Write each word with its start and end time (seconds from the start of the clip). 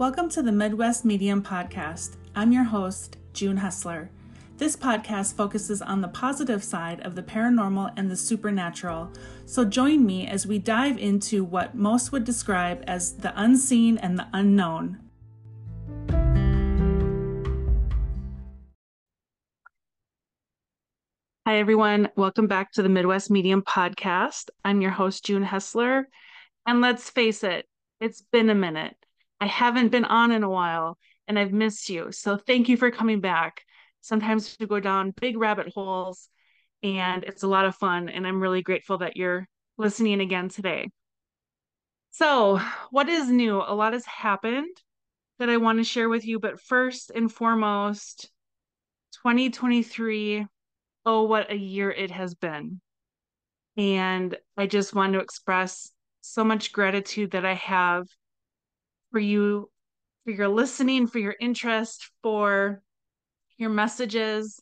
Welcome 0.00 0.30
to 0.30 0.40
the 0.40 0.50
Midwest 0.50 1.04
Medium 1.04 1.42
Podcast. 1.42 2.16
I'm 2.34 2.52
your 2.52 2.64
host, 2.64 3.18
June 3.34 3.58
Hessler. 3.58 4.08
This 4.56 4.74
podcast 4.74 5.34
focuses 5.34 5.82
on 5.82 6.00
the 6.00 6.08
positive 6.08 6.64
side 6.64 7.00
of 7.00 7.14
the 7.14 7.22
paranormal 7.22 7.92
and 7.98 8.10
the 8.10 8.16
supernatural. 8.16 9.12
So 9.44 9.66
join 9.66 10.06
me 10.06 10.26
as 10.26 10.46
we 10.46 10.58
dive 10.58 10.96
into 10.96 11.44
what 11.44 11.74
most 11.74 12.12
would 12.12 12.24
describe 12.24 12.82
as 12.86 13.12
the 13.18 13.38
unseen 13.38 13.98
and 13.98 14.18
the 14.18 14.26
unknown. 14.32 15.00
Hi, 21.46 21.58
everyone. 21.58 22.08
Welcome 22.16 22.46
back 22.46 22.72
to 22.72 22.82
the 22.82 22.88
Midwest 22.88 23.30
Medium 23.30 23.60
Podcast. 23.60 24.48
I'm 24.64 24.80
your 24.80 24.92
host, 24.92 25.26
June 25.26 25.44
Hessler. 25.44 26.04
And 26.66 26.80
let's 26.80 27.10
face 27.10 27.44
it, 27.44 27.68
it's 28.00 28.22
been 28.22 28.48
a 28.48 28.54
minute. 28.54 28.96
I 29.40 29.46
haven't 29.46 29.88
been 29.88 30.04
on 30.04 30.32
in 30.32 30.42
a 30.42 30.50
while 30.50 30.98
and 31.26 31.38
I've 31.38 31.52
missed 31.52 31.88
you. 31.88 32.12
So 32.12 32.36
thank 32.36 32.68
you 32.68 32.76
for 32.76 32.90
coming 32.90 33.20
back. 33.20 33.62
Sometimes 34.00 34.56
we 34.58 34.66
go 34.66 34.80
down 34.80 35.14
big 35.20 35.38
rabbit 35.38 35.72
holes 35.74 36.28
and 36.82 37.24
it's 37.24 37.42
a 37.42 37.48
lot 37.48 37.66
of 37.66 37.76
fun. 37.76 38.08
And 38.08 38.26
I'm 38.26 38.40
really 38.40 38.62
grateful 38.62 38.98
that 38.98 39.16
you're 39.16 39.48
listening 39.78 40.20
again 40.20 40.48
today. 40.48 40.88
So, 42.12 42.60
what 42.90 43.08
is 43.08 43.28
new? 43.28 43.58
A 43.58 43.74
lot 43.74 43.92
has 43.92 44.04
happened 44.04 44.76
that 45.38 45.48
I 45.48 45.58
want 45.58 45.78
to 45.78 45.84
share 45.84 46.08
with 46.08 46.26
you. 46.26 46.40
But 46.40 46.60
first 46.60 47.10
and 47.14 47.32
foremost, 47.32 48.30
2023, 49.22 50.46
oh, 51.06 51.22
what 51.22 51.50
a 51.50 51.56
year 51.56 51.90
it 51.90 52.10
has 52.10 52.34
been. 52.34 52.80
And 53.76 54.36
I 54.56 54.66
just 54.66 54.94
want 54.94 55.12
to 55.12 55.20
express 55.20 55.90
so 56.20 56.44
much 56.44 56.72
gratitude 56.72 57.30
that 57.30 57.46
I 57.46 57.54
have 57.54 58.06
for 59.10 59.18
you, 59.18 59.70
for 60.24 60.30
your 60.30 60.48
listening, 60.48 61.06
for 61.06 61.18
your 61.18 61.34
interest, 61.40 62.10
for 62.22 62.82
your 63.56 63.70
messages. 63.70 64.58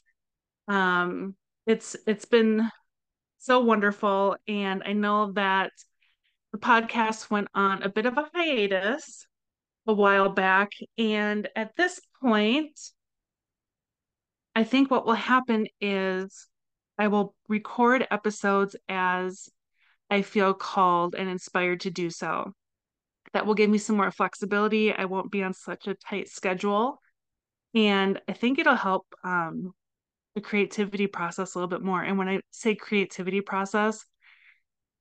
Um, 0.67 1.35
it's 1.67 1.97
it's 2.07 2.25
been 2.25 2.71
so 3.39 3.61
wonderful, 3.61 4.37
and 4.47 4.83
I 4.85 4.93
know 4.93 5.33
that 5.33 5.73
the 6.53 6.59
podcast 6.59 7.31
went 7.31 7.49
on 7.55 7.83
a 7.83 7.89
bit 7.89 8.07
of 8.07 8.19
a 8.19 8.29
hiatus 8.35 9.27
a 9.87 9.93
while 9.95 10.29
back, 10.29 10.73
and 10.99 11.49
at 11.57 11.77
this 11.77 12.01
point, 12.23 12.79
I 14.55 14.65
think 14.65 14.91
what 14.91 15.07
will 15.07 15.15
happen 15.15 15.67
is 15.81 16.49
I 16.99 17.09
will 17.09 17.35
record 17.49 18.07
episodes 18.11 18.77
as 18.89 19.49
I 20.11 20.23
feel 20.23 20.53
called 20.53 21.15
and 21.15 21.29
inspired 21.29 21.81
to 21.81 21.91
do 21.91 22.11
so. 22.11 22.53
That 23.33 23.47
will 23.47 23.55
give 23.55 23.71
me 23.71 23.79
some 23.79 23.97
more 23.97 24.11
flexibility. 24.11 24.93
I 24.93 25.05
won't 25.05 25.31
be 25.31 25.43
on 25.43 25.55
such 25.55 25.87
a 25.87 25.95
tight 25.95 26.29
schedule. 26.29 27.01
And 27.75 28.21
I 28.29 28.33
think 28.33 28.59
it'll 28.59 28.75
help 28.75 29.07
um, 29.23 29.73
the 30.35 30.41
creativity 30.41 31.07
process 31.07 31.55
a 31.55 31.59
little 31.59 31.69
bit 31.69 31.83
more. 31.83 32.03
And 32.03 32.17
when 32.17 32.29
I 32.29 32.41
say 32.51 32.75
creativity 32.75 33.41
process, 33.41 34.05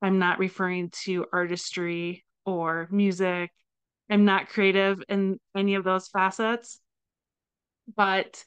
I'm 0.02 0.18
not 0.18 0.38
referring 0.38 0.90
to 1.04 1.26
artistry 1.32 2.24
or 2.44 2.88
music. 2.90 3.50
I'm 4.10 4.24
not 4.24 4.48
creative 4.48 5.02
in 5.08 5.38
any 5.56 5.74
of 5.74 5.84
those 5.84 6.08
facets, 6.08 6.80
but 7.96 8.44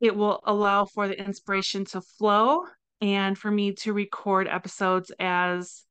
it 0.00 0.14
will 0.16 0.40
allow 0.44 0.84
for 0.84 1.08
the 1.08 1.18
inspiration 1.18 1.84
to 1.86 2.00
flow 2.00 2.64
and 3.00 3.38
for 3.38 3.50
me 3.50 3.72
to 3.72 3.92
record 3.92 4.48
episodes 4.48 5.12
as 5.18 5.84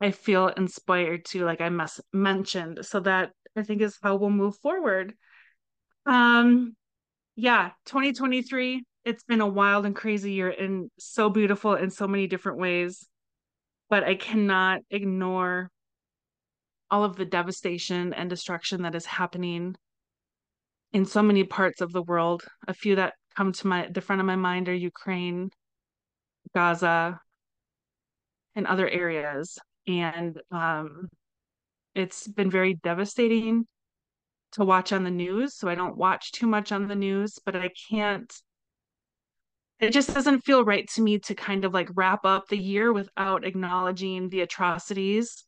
I 0.00 0.10
feel 0.10 0.48
inspired 0.48 1.24
to, 1.26 1.44
like 1.44 1.60
I 1.60 1.68
must 1.68 2.00
mentioned. 2.12 2.80
So 2.82 3.00
that 3.00 3.30
I 3.56 3.62
think 3.62 3.80
is 3.80 3.98
how 4.02 4.16
we'll 4.16 4.30
move 4.30 4.56
forward. 4.58 5.14
Um, 6.04 6.76
yeah, 7.34 7.70
2023, 7.86 8.84
it's 9.04 9.24
been 9.24 9.40
a 9.40 9.46
wild 9.46 9.86
and 9.86 9.94
crazy 9.96 10.32
year 10.32 10.50
and 10.50 10.90
so 10.98 11.30
beautiful 11.30 11.74
in 11.74 11.90
so 11.90 12.06
many 12.06 12.26
different 12.26 12.58
ways. 12.58 13.06
But 13.88 14.04
I 14.04 14.16
cannot 14.16 14.80
ignore 14.90 15.70
all 16.90 17.04
of 17.04 17.16
the 17.16 17.24
devastation 17.24 18.12
and 18.12 18.28
destruction 18.28 18.82
that 18.82 18.94
is 18.94 19.06
happening 19.06 19.76
in 20.92 21.04
so 21.04 21.22
many 21.22 21.44
parts 21.44 21.80
of 21.80 21.92
the 21.92 22.02
world. 22.02 22.44
A 22.68 22.74
few 22.74 22.96
that 22.96 23.14
come 23.36 23.52
to 23.52 23.66
my 23.66 23.88
the 23.90 24.00
front 24.00 24.20
of 24.20 24.26
my 24.26 24.36
mind 24.36 24.68
are 24.68 24.74
Ukraine, 24.74 25.50
Gaza, 26.54 27.20
and 28.54 28.66
other 28.66 28.88
areas. 28.88 29.58
And 29.86 30.40
um, 30.50 31.08
it's 31.94 32.26
been 32.26 32.50
very 32.50 32.74
devastating 32.74 33.66
to 34.52 34.64
watch 34.64 34.92
on 34.92 35.04
the 35.04 35.10
news. 35.10 35.54
So 35.56 35.68
I 35.68 35.74
don't 35.74 35.96
watch 35.96 36.32
too 36.32 36.46
much 36.46 36.72
on 36.72 36.88
the 36.88 36.94
news, 36.94 37.38
but 37.44 37.56
I 37.56 37.70
can't. 37.90 38.32
It 39.78 39.90
just 39.90 40.14
doesn't 40.14 40.44
feel 40.44 40.64
right 40.64 40.88
to 40.94 41.02
me 41.02 41.18
to 41.20 41.34
kind 41.34 41.64
of 41.64 41.74
like 41.74 41.90
wrap 41.94 42.24
up 42.24 42.48
the 42.48 42.56
year 42.56 42.92
without 42.92 43.44
acknowledging 43.44 44.30
the 44.30 44.40
atrocities 44.40 45.44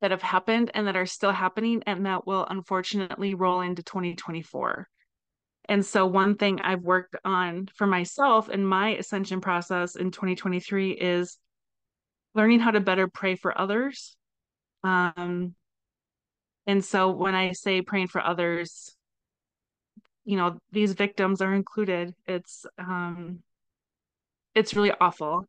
that 0.00 0.10
have 0.10 0.22
happened 0.22 0.70
and 0.74 0.86
that 0.86 0.96
are 0.96 1.06
still 1.06 1.32
happening 1.32 1.82
and 1.86 2.06
that 2.06 2.26
will 2.26 2.46
unfortunately 2.48 3.34
roll 3.34 3.60
into 3.60 3.82
2024. 3.82 4.88
And 5.68 5.86
so, 5.86 6.06
one 6.06 6.36
thing 6.36 6.60
I've 6.60 6.82
worked 6.82 7.16
on 7.24 7.68
for 7.74 7.86
myself 7.86 8.48
in 8.48 8.66
my 8.66 8.90
ascension 8.96 9.40
process 9.40 9.94
in 9.94 10.10
2023 10.10 10.90
is 10.90 11.38
learning 12.34 12.60
how 12.60 12.70
to 12.70 12.80
better 12.80 13.08
pray 13.08 13.36
for 13.36 13.56
others. 13.58 14.16
Um, 14.84 15.54
and 16.66 16.84
so 16.84 17.10
when 17.10 17.34
I 17.34 17.52
say 17.52 17.82
praying 17.82 18.08
for 18.08 18.20
others, 18.20 18.94
you 20.24 20.36
know, 20.36 20.58
these 20.70 20.92
victims 20.92 21.40
are 21.40 21.52
included. 21.52 22.14
It's 22.26 22.64
um 22.78 23.42
it's 24.54 24.74
really 24.74 24.92
awful. 25.00 25.46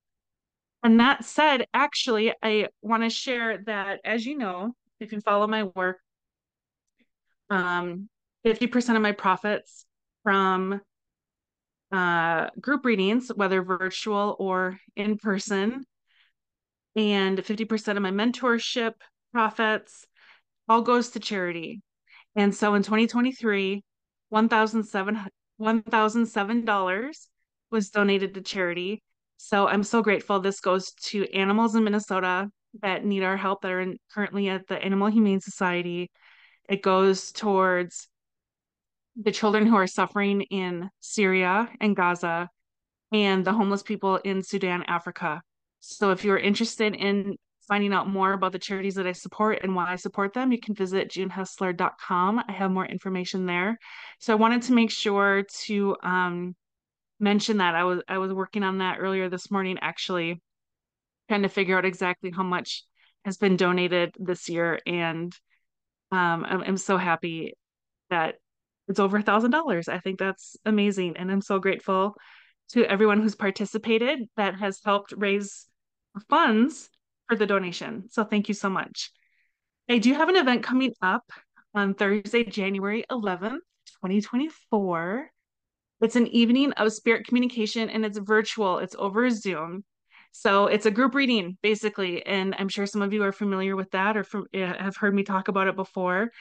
And 0.83 0.99
that 0.99 1.23
said, 1.23 1.67
actually, 1.73 2.33
I 2.41 2.67
want 2.81 3.03
to 3.03 3.09
share 3.09 3.59
that 3.65 3.99
as 4.03 4.25
you 4.25 4.37
know, 4.37 4.73
if 4.99 5.11
you 5.13 5.21
follow 5.21 5.47
my 5.47 5.63
work, 5.63 5.99
um 7.49 8.09
50% 8.45 8.95
of 8.95 9.01
my 9.01 9.11
profits 9.11 9.85
from 10.23 10.81
uh, 11.91 12.49
group 12.59 12.85
readings, 12.85 13.31
whether 13.33 13.61
virtual 13.61 14.35
or 14.39 14.79
in 14.95 15.17
person, 15.17 15.85
and 16.95 17.37
50% 17.37 17.97
of 17.97 18.03
my 18.03 18.11
mentorship 18.11 18.93
profits 19.31 20.05
all 20.69 20.81
goes 20.81 21.09
to 21.11 21.19
charity. 21.19 21.81
And 22.35 22.53
so 22.53 22.73
in 22.75 22.83
2023, 22.83 23.83
$1,007 24.33 25.27
$1,007 25.61 27.27
was 27.71 27.89
donated 27.89 28.33
to 28.33 28.41
charity. 28.41 29.01
So 29.37 29.67
I'm 29.67 29.83
so 29.83 30.01
grateful. 30.01 30.39
This 30.39 30.59
goes 30.59 30.91
to 31.05 31.31
animals 31.33 31.75
in 31.75 31.83
Minnesota 31.83 32.49
that 32.81 33.05
need 33.05 33.23
our 33.23 33.37
help 33.37 33.61
that 33.61 33.71
are 33.71 33.81
in, 33.81 33.97
currently 34.11 34.49
at 34.49 34.67
the 34.67 34.81
Animal 34.81 35.07
Humane 35.07 35.41
Society. 35.41 36.09
It 36.67 36.81
goes 36.81 37.31
towards 37.31 38.07
the 39.15 39.31
children 39.31 39.67
who 39.67 39.75
are 39.75 39.87
suffering 39.87 40.41
in 40.41 40.89
Syria 40.99 41.69
and 41.79 41.95
Gaza 41.95 42.49
and 43.11 43.45
the 43.45 43.53
homeless 43.53 43.83
people 43.83 44.17
in 44.17 44.41
Sudan, 44.41 44.83
Africa. 44.87 45.41
So 45.85 46.11
if 46.11 46.23
you're 46.23 46.37
interested 46.37 46.95
in 46.95 47.35
finding 47.67 47.91
out 47.91 48.07
more 48.07 48.31
about 48.31 48.53
the 48.53 48.59
charities 48.59 48.95
that 48.95 49.05
I 49.05 49.11
support 49.11 49.59
and 49.63 49.75
why 49.75 49.91
I 49.91 49.97
support 49.97 50.33
them, 50.33 50.53
you 50.53 50.57
can 50.57 50.73
visit 50.75 51.09
junehessler.com. 51.11 52.43
I 52.47 52.51
have 52.53 52.71
more 52.71 52.85
information 52.85 53.45
there. 53.45 53.77
So 54.19 54.31
I 54.31 54.37
wanted 54.37 54.61
to 54.63 54.73
make 54.73 54.91
sure 54.91 55.43
to 55.65 55.97
um, 56.01 56.55
mention 57.19 57.57
that 57.57 57.75
I 57.75 57.83
was 57.83 58.01
I 58.07 58.17
was 58.17 58.31
working 58.31 58.63
on 58.63 58.77
that 58.77 58.99
earlier 58.99 59.27
this 59.27 59.51
morning, 59.51 59.77
actually, 59.81 60.41
trying 61.27 61.41
to 61.41 61.49
figure 61.49 61.77
out 61.77 61.83
exactly 61.83 62.31
how 62.31 62.43
much 62.43 62.85
has 63.25 63.35
been 63.35 63.57
donated 63.57 64.15
this 64.17 64.47
year, 64.47 64.79
and 64.87 65.33
um, 66.13 66.45
I'm, 66.47 66.61
I'm 66.61 66.77
so 66.77 66.95
happy 66.95 67.55
that 68.09 68.35
it's 68.87 68.99
over 69.01 69.17
a 69.17 69.21
thousand 69.21 69.51
dollars. 69.51 69.89
I 69.89 69.99
think 69.99 70.17
that's 70.17 70.55
amazing, 70.63 71.17
and 71.17 71.29
I'm 71.29 71.41
so 71.41 71.59
grateful 71.59 72.15
to 72.69 72.85
everyone 72.85 73.21
who's 73.21 73.35
participated 73.35 74.19
that 74.37 74.55
has 74.55 74.79
helped 74.85 75.13
raise 75.17 75.67
funds 76.29 76.89
for 77.27 77.35
the 77.35 77.45
donation. 77.45 78.09
So 78.09 78.23
thank 78.23 78.47
you 78.47 78.53
so 78.53 78.69
much. 78.69 79.11
I 79.89 79.97
do 79.97 80.13
have 80.13 80.29
an 80.29 80.35
event 80.35 80.63
coming 80.63 80.93
up 81.01 81.23
on 81.73 81.93
Thursday, 81.93 82.43
January 82.43 83.03
11th, 83.11 83.59
2024. 84.01 85.29
It's 86.01 86.15
an 86.15 86.27
evening 86.27 86.73
of 86.73 86.91
spirit 86.91 87.25
communication 87.27 87.89
and 87.89 88.05
it's 88.05 88.17
virtual, 88.17 88.79
it's 88.79 88.95
over 88.97 89.29
Zoom. 89.29 89.83
So 90.31 90.67
it's 90.67 90.85
a 90.85 90.91
group 90.91 91.15
reading 91.15 91.57
basically. 91.61 92.25
And 92.25 92.55
I'm 92.57 92.69
sure 92.69 92.85
some 92.85 93.01
of 93.01 93.13
you 93.13 93.23
are 93.23 93.31
familiar 93.31 93.75
with 93.75 93.91
that 93.91 94.17
or 94.17 94.23
from, 94.23 94.47
have 94.53 94.97
heard 94.97 95.13
me 95.13 95.23
talk 95.23 95.47
about 95.47 95.67
it 95.67 95.75
before. 95.75 96.31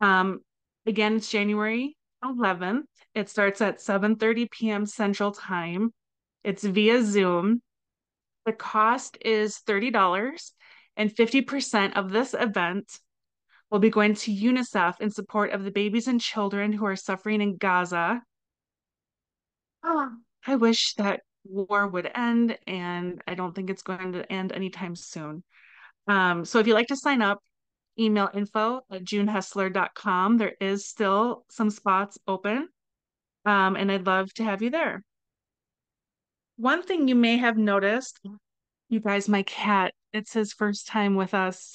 Um, 0.00 0.40
again, 0.86 1.16
it's 1.16 1.30
January 1.30 1.96
11th. 2.24 2.84
It 3.14 3.28
starts 3.28 3.60
at 3.60 3.80
7:30 3.80 4.50
p.m. 4.50 4.86
Central 4.86 5.32
Time. 5.32 5.92
It's 6.44 6.64
via 6.64 7.02
Zoom. 7.04 7.60
The 8.50 8.56
cost 8.56 9.16
is 9.20 9.60
$30 9.64 10.50
and 10.96 11.14
50% 11.14 11.96
of 11.96 12.10
this 12.10 12.34
event 12.34 12.98
We'll 13.70 13.80
be 13.80 13.90
going 13.90 14.14
to 14.14 14.32
UNICEF 14.32 15.00
in 15.00 15.10
support 15.10 15.52
of 15.52 15.62
the 15.62 15.70
babies 15.70 16.08
and 16.08 16.20
children 16.20 16.72
who 16.72 16.86
are 16.86 16.96
suffering 16.96 17.40
in 17.40 17.56
Gaza. 17.56 18.20
Oh, 19.84 20.10
I 20.44 20.56
wish 20.56 20.94
that 20.94 21.20
war 21.44 21.86
would 21.86 22.10
end, 22.12 22.58
and 22.66 23.22
I 23.28 23.34
don't 23.34 23.54
think 23.54 23.70
it's 23.70 23.82
going 23.82 24.12
to 24.14 24.30
end 24.30 24.50
anytime 24.50 24.96
soon. 24.96 25.44
Um, 26.08 26.44
so 26.44 26.58
if 26.58 26.66
you'd 26.66 26.74
like 26.74 26.88
to 26.88 26.96
sign 26.96 27.22
up, 27.22 27.38
email 27.96 28.28
info 28.34 28.80
at 28.90 29.04
junehessler.com. 29.04 30.38
There 30.38 30.54
is 30.60 30.88
still 30.88 31.44
some 31.48 31.70
spots 31.70 32.18
open, 32.26 32.68
um, 33.46 33.76
and 33.76 33.92
I'd 33.92 34.06
love 34.06 34.34
to 34.34 34.42
have 34.42 34.62
you 34.62 34.70
there. 34.70 35.04
One 36.60 36.82
thing 36.82 37.08
you 37.08 37.14
may 37.14 37.38
have 37.38 37.56
noticed, 37.56 38.20
you 38.90 39.00
guys, 39.00 39.30
my 39.30 39.44
cat, 39.44 39.94
it's 40.12 40.34
his 40.34 40.52
first 40.52 40.86
time 40.86 41.14
with 41.14 41.32
us, 41.32 41.74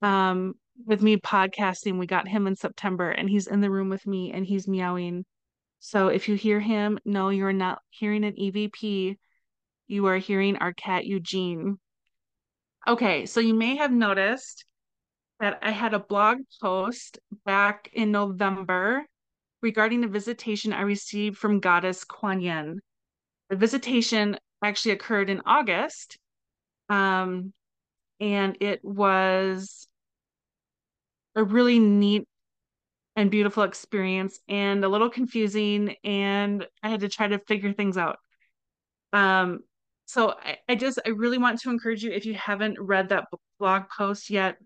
um, 0.00 0.54
with 0.86 1.02
me 1.02 1.18
podcasting. 1.18 1.98
We 1.98 2.06
got 2.06 2.26
him 2.26 2.46
in 2.46 2.56
September, 2.56 3.10
and 3.10 3.28
he's 3.28 3.46
in 3.46 3.60
the 3.60 3.70
room 3.70 3.90
with 3.90 4.06
me 4.06 4.32
and 4.32 4.46
he's 4.46 4.66
meowing. 4.66 5.26
So 5.80 6.08
if 6.08 6.30
you 6.30 6.34
hear 6.34 6.60
him, 6.60 6.98
no, 7.04 7.28
you're 7.28 7.52
not 7.52 7.80
hearing 7.90 8.24
an 8.24 8.36
EVP. 8.40 9.18
You 9.86 10.06
are 10.06 10.16
hearing 10.16 10.56
our 10.56 10.72
cat 10.72 11.04
Eugene. 11.04 11.78
Okay, 12.88 13.26
so 13.26 13.38
you 13.40 13.52
may 13.52 13.76
have 13.76 13.92
noticed 13.92 14.64
that 15.40 15.58
I 15.60 15.72
had 15.72 15.92
a 15.92 16.00
blog 16.00 16.38
post 16.62 17.18
back 17.44 17.90
in 17.92 18.12
November 18.12 19.04
regarding 19.60 20.04
a 20.04 20.08
visitation 20.08 20.72
I 20.72 20.80
received 20.80 21.36
from 21.36 21.60
goddess 21.60 22.02
Kuan 22.04 22.40
Yin. 22.40 22.80
The 23.50 23.56
visitation 23.56 24.38
actually 24.62 24.92
occurred 24.92 25.28
in 25.28 25.42
August, 25.44 26.18
um, 26.88 27.52
and 28.20 28.56
it 28.60 28.80
was 28.84 29.88
a 31.34 31.42
really 31.42 31.80
neat 31.80 32.28
and 33.16 33.30
beautiful 33.30 33.64
experience 33.64 34.38
and 34.48 34.84
a 34.84 34.88
little 34.88 35.10
confusing, 35.10 35.96
and 36.04 36.64
I 36.82 36.90
had 36.90 37.00
to 37.00 37.08
try 37.08 37.26
to 37.26 37.40
figure 37.40 37.72
things 37.72 37.96
out. 37.96 38.18
Um, 39.12 39.60
so 40.06 40.34
I, 40.40 40.58
I 40.68 40.74
just 40.76 41.00
I 41.04 41.10
really 41.10 41.38
want 41.38 41.60
to 41.60 41.70
encourage 41.70 42.04
you 42.04 42.12
if 42.12 42.26
you 42.26 42.34
haven't 42.34 42.78
read 42.80 43.08
that 43.08 43.26
blog 43.58 43.84
post 43.96 44.30
yet, 44.30 44.58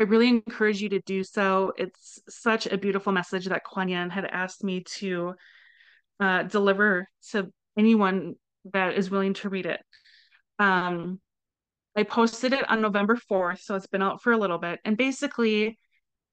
I 0.00 0.02
really 0.02 0.28
encourage 0.28 0.82
you 0.82 0.88
to 0.88 1.00
do 1.00 1.22
so. 1.22 1.72
It's 1.76 2.20
such 2.28 2.66
a 2.66 2.76
beautiful 2.76 3.12
message 3.12 3.46
that 3.46 3.62
Kuan 3.64 3.88
Yin 3.88 4.10
had 4.10 4.24
asked 4.24 4.64
me 4.64 4.82
to 4.98 5.34
uh, 6.18 6.42
deliver 6.44 7.08
to 7.30 7.52
anyone 7.76 8.34
that 8.72 8.94
is 8.94 9.10
willing 9.10 9.34
to 9.34 9.48
read 9.48 9.66
it. 9.66 9.80
Um, 10.58 11.20
I 11.96 12.02
posted 12.02 12.52
it 12.52 12.68
on 12.70 12.82
November 12.82 13.16
4th, 13.16 13.60
so 13.60 13.74
it's 13.74 13.86
been 13.86 14.02
out 14.02 14.22
for 14.22 14.32
a 14.32 14.38
little 14.38 14.58
bit. 14.58 14.80
And 14.84 14.96
basically, 14.96 15.78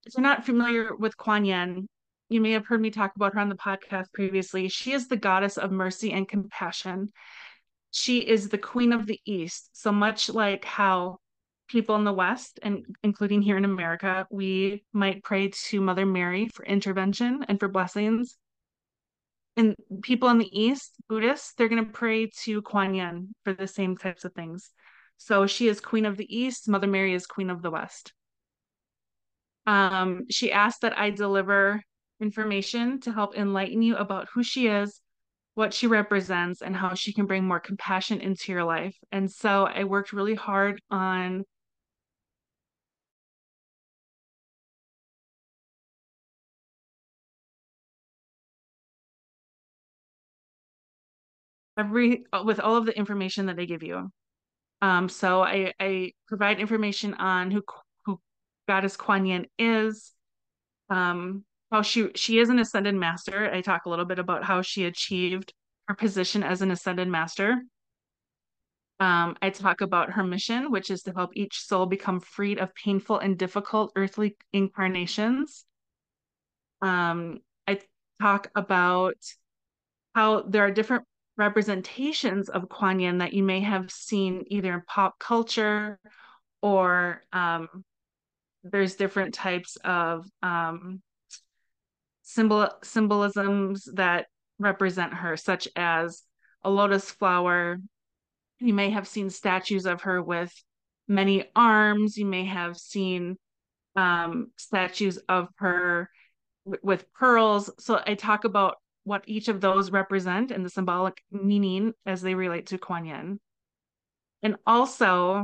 if 0.05 0.13
you're 0.15 0.23
not 0.23 0.45
familiar 0.45 0.95
with 0.95 1.17
Kuan 1.17 1.45
Yin, 1.45 1.87
you 2.29 2.41
may 2.41 2.51
have 2.51 2.65
heard 2.65 2.81
me 2.81 2.89
talk 2.89 3.15
about 3.15 3.33
her 3.33 3.39
on 3.39 3.49
the 3.49 3.55
podcast 3.55 4.11
previously. 4.13 4.67
She 4.67 4.91
is 4.91 5.07
the 5.07 5.17
goddess 5.17 5.57
of 5.57 5.71
mercy 5.71 6.11
and 6.11 6.27
compassion. 6.27 7.11
She 7.91 8.19
is 8.19 8.49
the 8.49 8.57
queen 8.57 8.91
of 8.91 9.05
the 9.05 9.19
East. 9.25 9.69
So 9.73 9.91
much 9.91 10.29
like 10.29 10.65
how 10.65 11.19
people 11.69 11.95
in 11.95 12.03
the 12.03 12.13
West, 12.13 12.59
and 12.61 12.85
including 13.03 13.41
here 13.41 13.57
in 13.57 13.65
America, 13.65 14.27
we 14.29 14.83
might 14.93 15.23
pray 15.23 15.49
to 15.49 15.81
Mother 15.81 16.05
Mary 16.05 16.49
for 16.49 16.65
intervention 16.65 17.45
and 17.47 17.59
for 17.59 17.67
blessings. 17.67 18.37
And 19.55 19.75
people 20.01 20.29
in 20.29 20.39
the 20.39 20.59
East, 20.59 20.93
Buddhists, 21.07 21.53
they're 21.53 21.69
going 21.69 21.85
to 21.85 21.91
pray 21.91 22.29
to 22.43 22.61
Kuan 22.63 22.95
Yin 22.95 23.35
for 23.43 23.53
the 23.53 23.67
same 23.67 23.97
types 23.97 24.25
of 24.25 24.33
things. 24.33 24.71
So 25.17 25.45
she 25.45 25.67
is 25.67 25.79
Queen 25.79 26.05
of 26.05 26.17
the 26.17 26.35
East, 26.35 26.67
Mother 26.67 26.87
Mary 26.87 27.13
is 27.13 27.27
Queen 27.27 27.49
of 27.49 27.61
the 27.61 27.71
West. 27.71 28.13
Um, 29.65 30.23
she 30.29 30.51
asked 30.51 30.81
that 30.81 30.97
I 30.97 31.11
deliver 31.11 31.81
information 32.19 32.99
to 33.01 33.13
help 33.13 33.37
enlighten 33.37 33.81
you 33.81 33.95
about 33.95 34.27
who 34.33 34.43
she 34.43 34.67
is, 34.67 34.99
what 35.55 35.73
she 35.73 35.87
represents, 35.87 36.61
and 36.61 36.75
how 36.75 36.95
she 36.95 37.13
can 37.13 37.27
bring 37.27 37.45
more 37.45 37.59
compassion 37.59 38.21
into 38.21 38.51
your 38.51 38.63
life. 38.63 38.97
And 39.11 39.31
so 39.31 39.65
I 39.65 39.83
worked 39.83 40.13
really 40.13 40.35
hard 40.35 40.81
on 40.89 41.43
every 51.77 52.25
with 52.43 52.59
all 52.59 52.75
of 52.75 52.85
the 52.85 52.97
information 52.97 53.47
that 53.47 53.55
they 53.55 53.65
give 53.65 53.83
you. 53.83 54.11
Um, 54.81 55.07
so 55.07 55.41
I, 55.41 55.73
I 55.79 56.11
provide 56.27 56.59
information 56.59 57.13
on 57.13 57.51
who 57.51 57.63
who 58.05 58.19
Goddess 58.67 58.97
Kuan 58.97 59.25
Yin 59.25 59.47
is, 59.57 60.11
um, 60.89 61.45
how 61.71 61.81
she 61.81 62.09
she 62.15 62.39
is 62.39 62.49
an 62.49 62.59
ascended 62.59 62.95
master. 62.95 63.51
I 63.51 63.61
talk 63.61 63.85
a 63.85 63.89
little 63.89 64.05
bit 64.05 64.19
about 64.19 64.43
how 64.43 64.61
she 64.61 64.85
achieved 64.85 65.53
her 65.87 65.95
position 65.95 66.43
as 66.43 66.61
an 66.61 66.71
ascended 66.71 67.07
master. 67.07 67.61
Um, 68.99 69.35
I 69.41 69.49
talk 69.49 69.81
about 69.81 70.11
her 70.11 70.23
mission, 70.23 70.71
which 70.71 70.89
is 70.91 71.01
to 71.03 71.11
help 71.11 71.31
each 71.33 71.59
soul 71.59 71.85
become 71.85 72.19
freed 72.19 72.59
of 72.59 72.73
painful 72.75 73.19
and 73.19 73.37
difficult 73.37 73.91
earthly 73.95 74.37
incarnations. 74.53 75.65
Um, 76.81 77.39
I 77.67 77.79
talk 78.21 78.49
about 78.55 79.15
how 80.15 80.43
there 80.43 80.65
are 80.65 80.71
different 80.71 81.05
representations 81.37 82.49
of 82.49 82.69
Kuan 82.69 82.99
Yin 82.99 83.17
that 83.19 83.33
you 83.33 83.43
may 83.43 83.61
have 83.61 83.91
seen 83.91 84.43
either 84.47 84.73
in 84.73 84.81
pop 84.87 85.17
culture 85.19 85.99
or 86.61 87.21
um, 87.33 87.83
there's 88.63 88.95
different 88.95 89.33
types 89.33 89.77
of 89.83 90.25
um, 90.41 91.01
symbol 92.21 92.69
symbolisms 92.83 93.89
that 93.95 94.27
represent 94.59 95.13
her, 95.13 95.35
such 95.35 95.67
as 95.75 96.23
a 96.63 96.69
lotus 96.69 97.11
flower. 97.11 97.77
You 98.59 98.73
may 98.73 98.91
have 98.91 99.07
seen 99.07 99.29
statues 99.29 99.85
of 99.85 100.03
her 100.03 100.21
with 100.21 100.53
many 101.07 101.45
arms. 101.55 102.17
You 102.17 102.25
may 102.25 102.45
have 102.45 102.77
seen 102.77 103.37
um, 103.95 104.51
statues 104.57 105.17
of 105.29 105.49
her 105.57 106.09
w- 106.65 106.79
with 106.81 107.11
pearls. 107.13 107.69
So 107.79 108.01
I 108.05 108.15
talk 108.15 108.45
about 108.45 108.77
what 109.03 109.23
each 109.27 109.47
of 109.47 109.61
those 109.61 109.91
represent 109.91 110.51
and 110.51 110.65
the 110.65 110.69
symbolic 110.69 111.21
meaning 111.31 111.93
as 112.05 112.21
they 112.21 112.35
relate 112.35 112.67
to 112.67 112.77
Kuan 112.77 113.05
Yin. 113.05 113.39
And 114.41 114.55
also, 114.65 115.43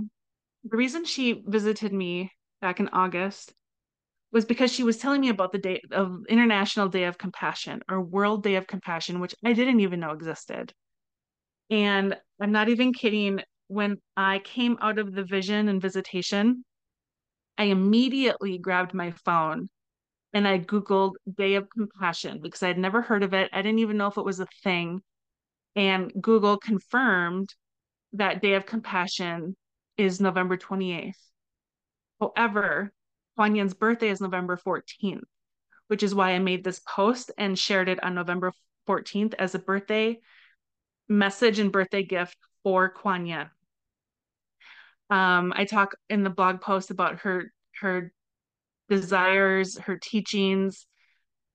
the 0.64 0.78
reason 0.78 1.06
she 1.06 1.42
visited 1.46 1.94
me 1.94 2.32
back 2.62 2.80
in 2.80 2.90
August 2.90 3.54
was 4.32 4.46
because 4.46 4.72
she 4.72 4.84
was 4.84 4.98
telling 4.98 5.22
me 5.22 5.30
about 5.30 5.52
the 5.52 5.58
day 5.58 5.82
of 5.92 6.26
International 6.30 6.88
Day 6.88 7.06
of 7.06 7.18
Compassion 7.18 7.82
or 7.90 8.02
World 8.02 8.44
Day 8.44 8.56
of 8.56 8.68
Compassion, 8.68 9.20
which 9.20 9.36
I 9.44 9.54
didn't 9.54 9.80
even 9.80 10.00
know 10.00 10.12
existed. 10.12 10.74
And 11.70 12.16
I'm 12.42 12.52
not 12.52 12.70
even 12.70 12.94
kidding. 12.94 13.42
When 13.68 13.98
I 14.18 14.40
came 14.40 14.78
out 14.82 15.00
of 15.00 15.14
the 15.14 15.24
vision 15.24 15.68
and 15.68 15.82
visitation, 15.82 16.64
I 17.58 17.66
immediately 17.66 18.58
grabbed 18.58 18.94
my 18.94 19.12
phone 19.12 19.70
and 20.34 20.48
I 20.48 20.60
Googled 20.60 21.14
Day 21.38 21.56
of 21.56 21.70
Compassion 21.70 22.40
because 22.42 22.62
I 22.64 22.68
had 22.68 22.78
never 22.78 23.02
heard 23.02 23.24
of 23.24 23.34
it. 23.34 23.50
I 23.52 23.62
didn't 23.62 23.80
even 23.80 23.98
know 23.98 24.08
if 24.08 24.18
it 24.18 24.26
was 24.26 24.40
a 24.40 24.48
thing. 24.64 25.02
And 25.76 26.12
Google 26.20 26.58
confirmed 26.58 27.54
that 28.14 28.42
Day 28.42 28.54
of 28.54 28.66
Compassion 28.66 29.56
is 29.98 30.22
November 30.22 30.58
28th. 30.58 31.14
However, 32.20 32.94
Kuan 33.36 33.56
Yin's 33.56 33.74
birthday 33.74 34.10
is 34.10 34.22
November 34.22 34.58
14th, 34.58 35.24
which 35.88 36.04
is 36.04 36.14
why 36.14 36.32
I 36.32 36.40
made 36.40 36.64
this 36.64 36.82
post 36.88 37.32
and 37.38 37.58
shared 37.58 37.90
it 37.90 38.04
on 38.04 38.16
November 38.16 38.52
14th 38.88 39.34
as 39.40 39.56
a 39.56 39.60
birthday 39.60 40.20
message 41.08 41.60
and 41.60 41.72
birthday 41.72 42.04
gift 42.04 42.38
for 42.64 42.90
Kuan 42.90 43.26
Yin. 43.26 43.50
Um, 45.10 45.54
I 45.56 45.66
talk 45.66 45.96
in 46.10 46.24
the 46.24 46.30
blog 46.30 46.62
post 46.62 46.92
about 46.92 47.20
her 47.20 47.52
her 47.82 48.12
desires, 48.90 49.78
her 49.78 49.98
teachings, 49.98 50.86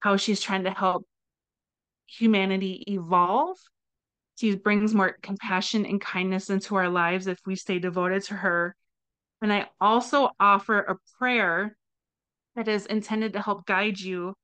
how 0.01 0.17
she's 0.17 0.41
trying 0.41 0.65
to 0.65 0.71
help 0.71 1.07
humanity 2.07 2.85
evolve. 2.87 3.57
She 4.37 4.57
brings 4.57 4.95
more 4.95 5.17
compassion 5.23 5.87
and 5.87 6.01
kindness 6.01 6.51
into 6.51 6.75
our 6.77 6.89
lives 6.89 7.27
if 7.27 7.39
we 7.47 7.57
stay 7.57 7.79
devoted 7.79 8.23
to 8.25 8.35
her. 8.35 8.75
And 9.43 9.53
I 9.53 9.67
also 9.81 10.31
offer 10.41 10.79
a 10.79 10.97
prayer 11.19 11.77
that 12.57 12.69
is 12.69 12.87
intended 12.87 13.33
to 13.35 13.43
help 13.43 13.67
guide 13.67 13.99
you 13.99 14.35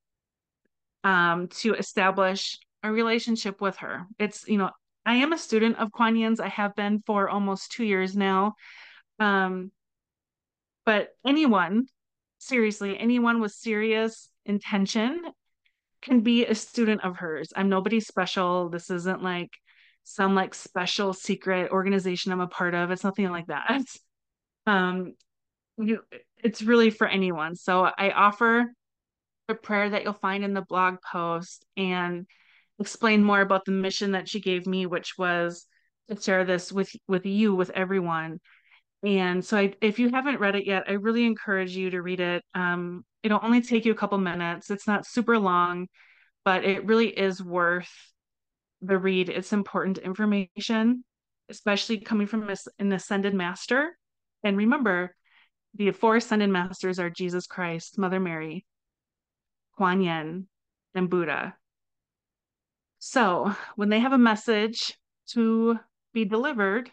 um, 1.05 1.49
to 1.49 1.75
establish 1.75 2.59
a 2.83 2.91
relationship 2.91 3.61
with 3.61 3.77
her. 3.79 4.07
It's, 4.19 4.47
you 4.49 4.59
know, 4.59 4.71
I 5.07 5.17
am 5.17 5.33
a 5.33 5.39
student 5.39 5.79
of 5.79 5.93
Kuan 5.93 6.17
Yin's. 6.17 6.41
I 6.41 6.49
have 6.49 6.75
been 6.75 7.03
for 7.07 7.29
almost 7.29 7.73
two 7.73 7.85
years 7.85 8.17
now. 8.17 8.55
Um, 9.19 9.73
but 10.85 11.11
anyone 11.27 11.87
seriously, 12.41 12.99
anyone 12.99 13.41
with 13.41 13.53
serious 13.53 14.29
intention 14.45 15.23
can 16.03 16.21
be 16.21 16.47
a 16.47 16.55
student 16.55 17.05
of 17.05 17.17
hers. 17.17 17.53
I'm 17.55 17.69
nobody 17.69 18.01
special. 18.01 18.71
This 18.71 18.91
isn't 18.91 19.23
like 19.23 19.51
some 20.03 20.35
like 20.35 20.55
special 20.55 21.13
secret 21.13 21.71
organization 21.71 22.33
I'm 22.33 22.41
a 22.41 22.49
part 22.49 22.75
of. 22.75 22.91
It's 22.91 23.05
nothing 23.05 23.31
like 23.31 23.47
that. 23.47 23.85
Um, 24.67 25.15
you 25.79 26.01
it's 26.45 26.61
really 26.63 26.91
for 26.91 27.07
anyone. 27.07 27.57
So 27.57 27.85
I 27.85 28.11
offer 28.11 28.67
a 29.49 29.55
prayer 29.55 29.89
that 29.89 30.05
you'll 30.05 30.13
find 30.13 30.45
in 30.45 30.53
the 30.53 30.61
blog 30.61 30.97
post 31.01 31.65
and 31.79 32.27
explain 32.79 33.25
more 33.25 33.41
about 33.41 33.65
the 33.65 33.73
mission 33.73 34.13
that 34.13 34.29
she 34.29 34.39
gave 34.39 34.67
me, 34.67 34.85
which 34.85 35.17
was 35.17 35.67
to 36.09 36.21
share 36.21 36.45
this 36.45 36.71
with 36.71 36.93
with 37.09 37.25
you, 37.25 37.55
with 37.55 37.71
everyone. 37.71 38.39
And 39.03 39.45
so 39.45 39.57
I, 39.57 39.75
if 39.81 39.99
you 39.99 40.11
haven't 40.11 40.41
read 40.41 40.57
it 40.57 40.67
yet, 40.67 40.85
I 40.89 40.93
really 40.93 41.25
encourage 41.25 41.75
you 41.75 41.91
to 41.91 42.03
read 42.03 42.21
it. 42.21 42.45
Um, 42.55 43.05
it'll 43.23 43.41
only 43.43 43.63
take 43.63 43.85
you 43.85 43.93
a 43.93 43.97
couple 43.97 44.19
minutes. 44.19 44.71
It's 44.71 44.87
not 44.87 45.07
super 45.07 45.39
long, 45.39 45.89
but 46.45 46.65
it 46.65 46.85
really 46.85 47.09
is 47.09 47.43
worth 47.43 47.91
the 48.83 48.99
read. 48.99 49.29
It's 49.29 49.53
important 49.53 49.99
information, 49.99 51.05
especially 51.49 52.01
coming 52.01 52.27
from 52.27 52.51
an 52.79 52.93
ascended 52.93 53.35
master. 53.35 53.97
And 54.45 54.57
remember, 54.57 55.15
the 55.75 55.93
four 55.93 56.17
ascended 56.17 56.51
masters 56.51 56.99
are 56.99 57.11
Jesus 57.11 57.47
Christ, 57.47 57.99
Mother 57.99 58.21
Mary, 58.21 58.67
Kuan 59.77 60.03
Yin, 60.03 60.47
and 60.95 61.09
Buddha. 61.09 61.55
So 62.99 63.55
when 63.77 63.89
they 63.89 64.01
have 64.01 64.13
a 64.13 64.19
message 64.19 64.99
to 65.29 65.79
be 66.13 66.25
delivered, 66.25 66.91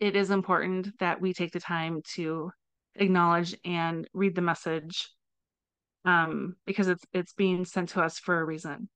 it 0.00 0.16
is 0.16 0.30
important 0.30 0.98
that 0.98 1.20
we 1.20 1.32
take 1.32 1.52
the 1.52 1.60
time 1.60 2.00
to 2.14 2.50
acknowledge 2.96 3.54
and 3.64 4.08
read 4.12 4.34
the 4.34 4.42
message 4.42 5.10
um, 6.04 6.56
because 6.66 6.88
it's 6.88 7.04
it's 7.12 7.34
being 7.34 7.64
sent 7.64 7.90
to 7.90 8.02
us 8.02 8.18
for 8.18 8.40
a 8.40 8.44
reason. 8.44 8.88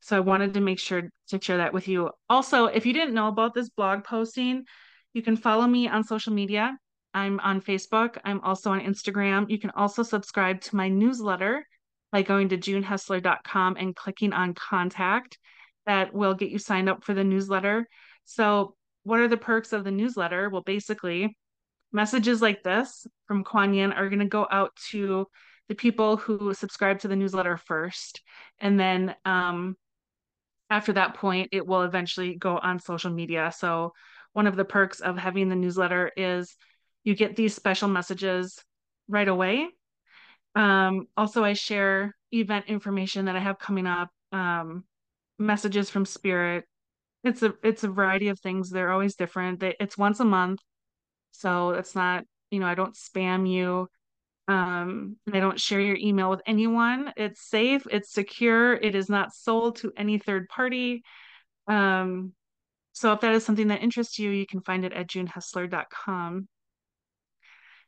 So 0.00 0.16
I 0.16 0.20
wanted 0.20 0.54
to 0.54 0.60
make 0.60 0.78
sure 0.78 1.10
to 1.28 1.40
share 1.40 1.56
that 1.58 1.72
with 1.72 1.88
you. 1.88 2.10
Also, 2.28 2.66
if 2.66 2.86
you 2.86 2.92
didn't 2.92 3.14
know 3.14 3.28
about 3.28 3.54
this 3.54 3.70
blog 3.70 4.04
posting, 4.04 4.64
you 5.12 5.22
can 5.22 5.36
follow 5.36 5.66
me 5.66 5.88
on 5.88 6.04
social 6.04 6.32
media. 6.32 6.76
I'm 7.14 7.40
on 7.40 7.60
Facebook. 7.60 8.18
I'm 8.24 8.40
also 8.42 8.70
on 8.70 8.80
Instagram. 8.80 9.48
You 9.48 9.58
can 9.58 9.70
also 9.70 10.02
subscribe 10.02 10.60
to 10.62 10.76
my 10.76 10.88
newsletter 10.88 11.66
by 12.12 12.22
going 12.22 12.50
to 12.50 12.58
junehessler.com 12.58 13.76
and 13.78 13.96
clicking 13.96 14.32
on 14.32 14.54
contact. 14.54 15.38
That 15.86 16.14
will 16.14 16.34
get 16.34 16.50
you 16.50 16.58
signed 16.58 16.88
up 16.88 17.02
for 17.02 17.14
the 17.14 17.24
newsletter. 17.24 17.86
So 18.24 18.74
what 19.04 19.20
are 19.20 19.28
the 19.28 19.36
perks 19.36 19.72
of 19.72 19.84
the 19.84 19.90
newsletter? 19.90 20.50
Well, 20.50 20.62
basically, 20.62 21.36
messages 21.92 22.42
like 22.42 22.62
this 22.62 23.06
from 23.26 23.44
Kuan 23.44 23.72
Yin 23.72 23.92
are 23.92 24.08
going 24.08 24.18
to 24.18 24.26
go 24.26 24.46
out 24.50 24.74
to 24.90 25.26
the 25.68 25.74
people 25.74 26.16
who 26.16 26.52
subscribe 26.52 26.98
to 27.00 27.08
the 27.08 27.16
newsletter 27.16 27.56
first. 27.56 28.20
And 28.58 28.78
then 28.78 29.14
um, 29.24 29.76
after 30.68 30.92
that 30.94 31.14
point, 31.14 31.50
it 31.52 31.66
will 31.66 31.82
eventually 31.82 32.36
go 32.36 32.58
on 32.58 32.78
social 32.80 33.10
media. 33.12 33.52
So, 33.56 33.92
one 34.32 34.48
of 34.48 34.56
the 34.56 34.64
perks 34.64 34.98
of 34.98 35.16
having 35.16 35.48
the 35.48 35.54
newsletter 35.54 36.10
is 36.16 36.56
you 37.04 37.14
get 37.14 37.36
these 37.36 37.54
special 37.54 37.88
messages 37.88 38.58
right 39.06 39.28
away. 39.28 39.68
Um, 40.56 41.06
also, 41.16 41.44
I 41.44 41.52
share 41.52 42.16
event 42.32 42.64
information 42.66 43.26
that 43.26 43.36
I 43.36 43.40
have 43.40 43.60
coming 43.60 43.86
up, 43.86 44.10
um, 44.32 44.84
messages 45.38 45.88
from 45.88 46.04
Spirit, 46.04 46.64
it's 47.24 47.42
a 47.42 47.54
it's 47.62 47.84
a 47.84 47.88
variety 47.88 48.28
of 48.28 48.38
things. 48.40 48.70
They're 48.70 48.92
always 48.92 49.16
different. 49.16 49.60
They, 49.60 49.74
it's 49.80 49.98
once 49.98 50.20
a 50.20 50.24
month, 50.24 50.60
so 51.32 51.70
it's 51.70 51.94
not 51.94 52.24
you 52.50 52.60
know 52.60 52.66
I 52.66 52.74
don't 52.74 52.94
spam 52.94 53.50
you. 53.50 53.88
Um, 54.46 55.16
I 55.32 55.40
don't 55.40 55.58
share 55.58 55.80
your 55.80 55.96
email 55.96 56.30
with 56.30 56.42
anyone. 56.46 57.12
It's 57.16 57.40
safe. 57.48 57.86
It's 57.90 58.12
secure. 58.12 58.74
It 58.74 58.94
is 58.94 59.08
not 59.08 59.34
sold 59.34 59.76
to 59.76 59.92
any 59.96 60.18
third 60.18 60.48
party. 60.48 61.02
Um, 61.66 62.34
so 62.92 63.12
if 63.12 63.20
that 63.20 63.34
is 63.34 63.44
something 63.44 63.68
that 63.68 63.82
interests 63.82 64.18
you, 64.18 64.30
you 64.30 64.46
can 64.46 64.60
find 64.60 64.84
it 64.84 64.92
at 64.92 65.08
junehessler.com. 65.08 66.46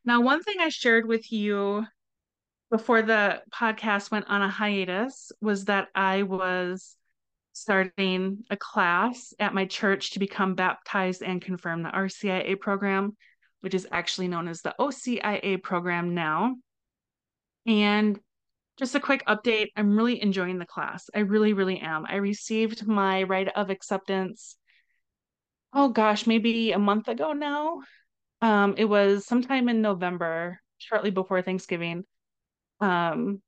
Now, 0.04 0.20
one 0.20 0.42
thing 0.42 0.56
I 0.60 0.70
shared 0.70 1.06
with 1.06 1.30
you 1.30 1.84
before 2.70 3.02
the 3.02 3.42
podcast 3.52 4.10
went 4.10 4.26
on 4.28 4.42
a 4.42 4.48
hiatus 4.48 5.30
was 5.40 5.66
that 5.66 5.88
I 5.94 6.22
was 6.22 6.95
starting 7.56 8.44
a 8.50 8.56
class 8.56 9.32
at 9.38 9.54
my 9.54 9.64
church 9.64 10.10
to 10.10 10.18
become 10.18 10.54
baptized 10.54 11.22
and 11.22 11.40
confirm 11.40 11.82
the 11.82 11.88
RCIA 11.88 12.60
program, 12.60 13.16
which 13.62 13.72
is 13.72 13.88
actually 13.90 14.28
known 14.28 14.46
as 14.46 14.60
the 14.60 14.74
OCIA 14.78 15.62
program 15.62 16.14
now. 16.14 16.54
And 17.66 18.20
just 18.76 18.94
a 18.94 19.00
quick 19.00 19.24
update 19.26 19.68
I'm 19.74 19.96
really 19.96 20.20
enjoying 20.20 20.58
the 20.58 20.66
class. 20.66 21.08
I 21.14 21.20
really, 21.20 21.54
really 21.54 21.78
am. 21.78 22.04
I 22.06 22.16
received 22.16 22.86
my 22.86 23.22
rite 23.22 23.48
of 23.48 23.70
acceptance, 23.70 24.56
oh 25.72 25.88
gosh, 25.88 26.26
maybe 26.26 26.72
a 26.72 26.78
month 26.78 27.08
ago 27.08 27.32
now. 27.32 27.80
Um, 28.42 28.74
it 28.76 28.84
was 28.84 29.24
sometime 29.24 29.70
in 29.70 29.80
November, 29.80 30.60
shortly 30.76 31.10
before 31.10 31.40
Thanksgiving. 31.40 32.04
Um, 32.80 33.40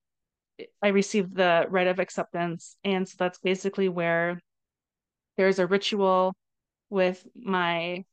I 0.83 0.89
received 0.89 1.35
the 1.35 1.67
rite 1.69 1.87
of 1.87 1.99
acceptance. 1.99 2.77
And 2.85 3.09
so 3.09 3.17
that's 3.19 3.39
basically 3.39 3.89
where 3.89 4.41
there's 5.37 5.59
a 5.59 5.67
ritual 5.67 6.35
with 6.91 7.27
my 7.35 8.05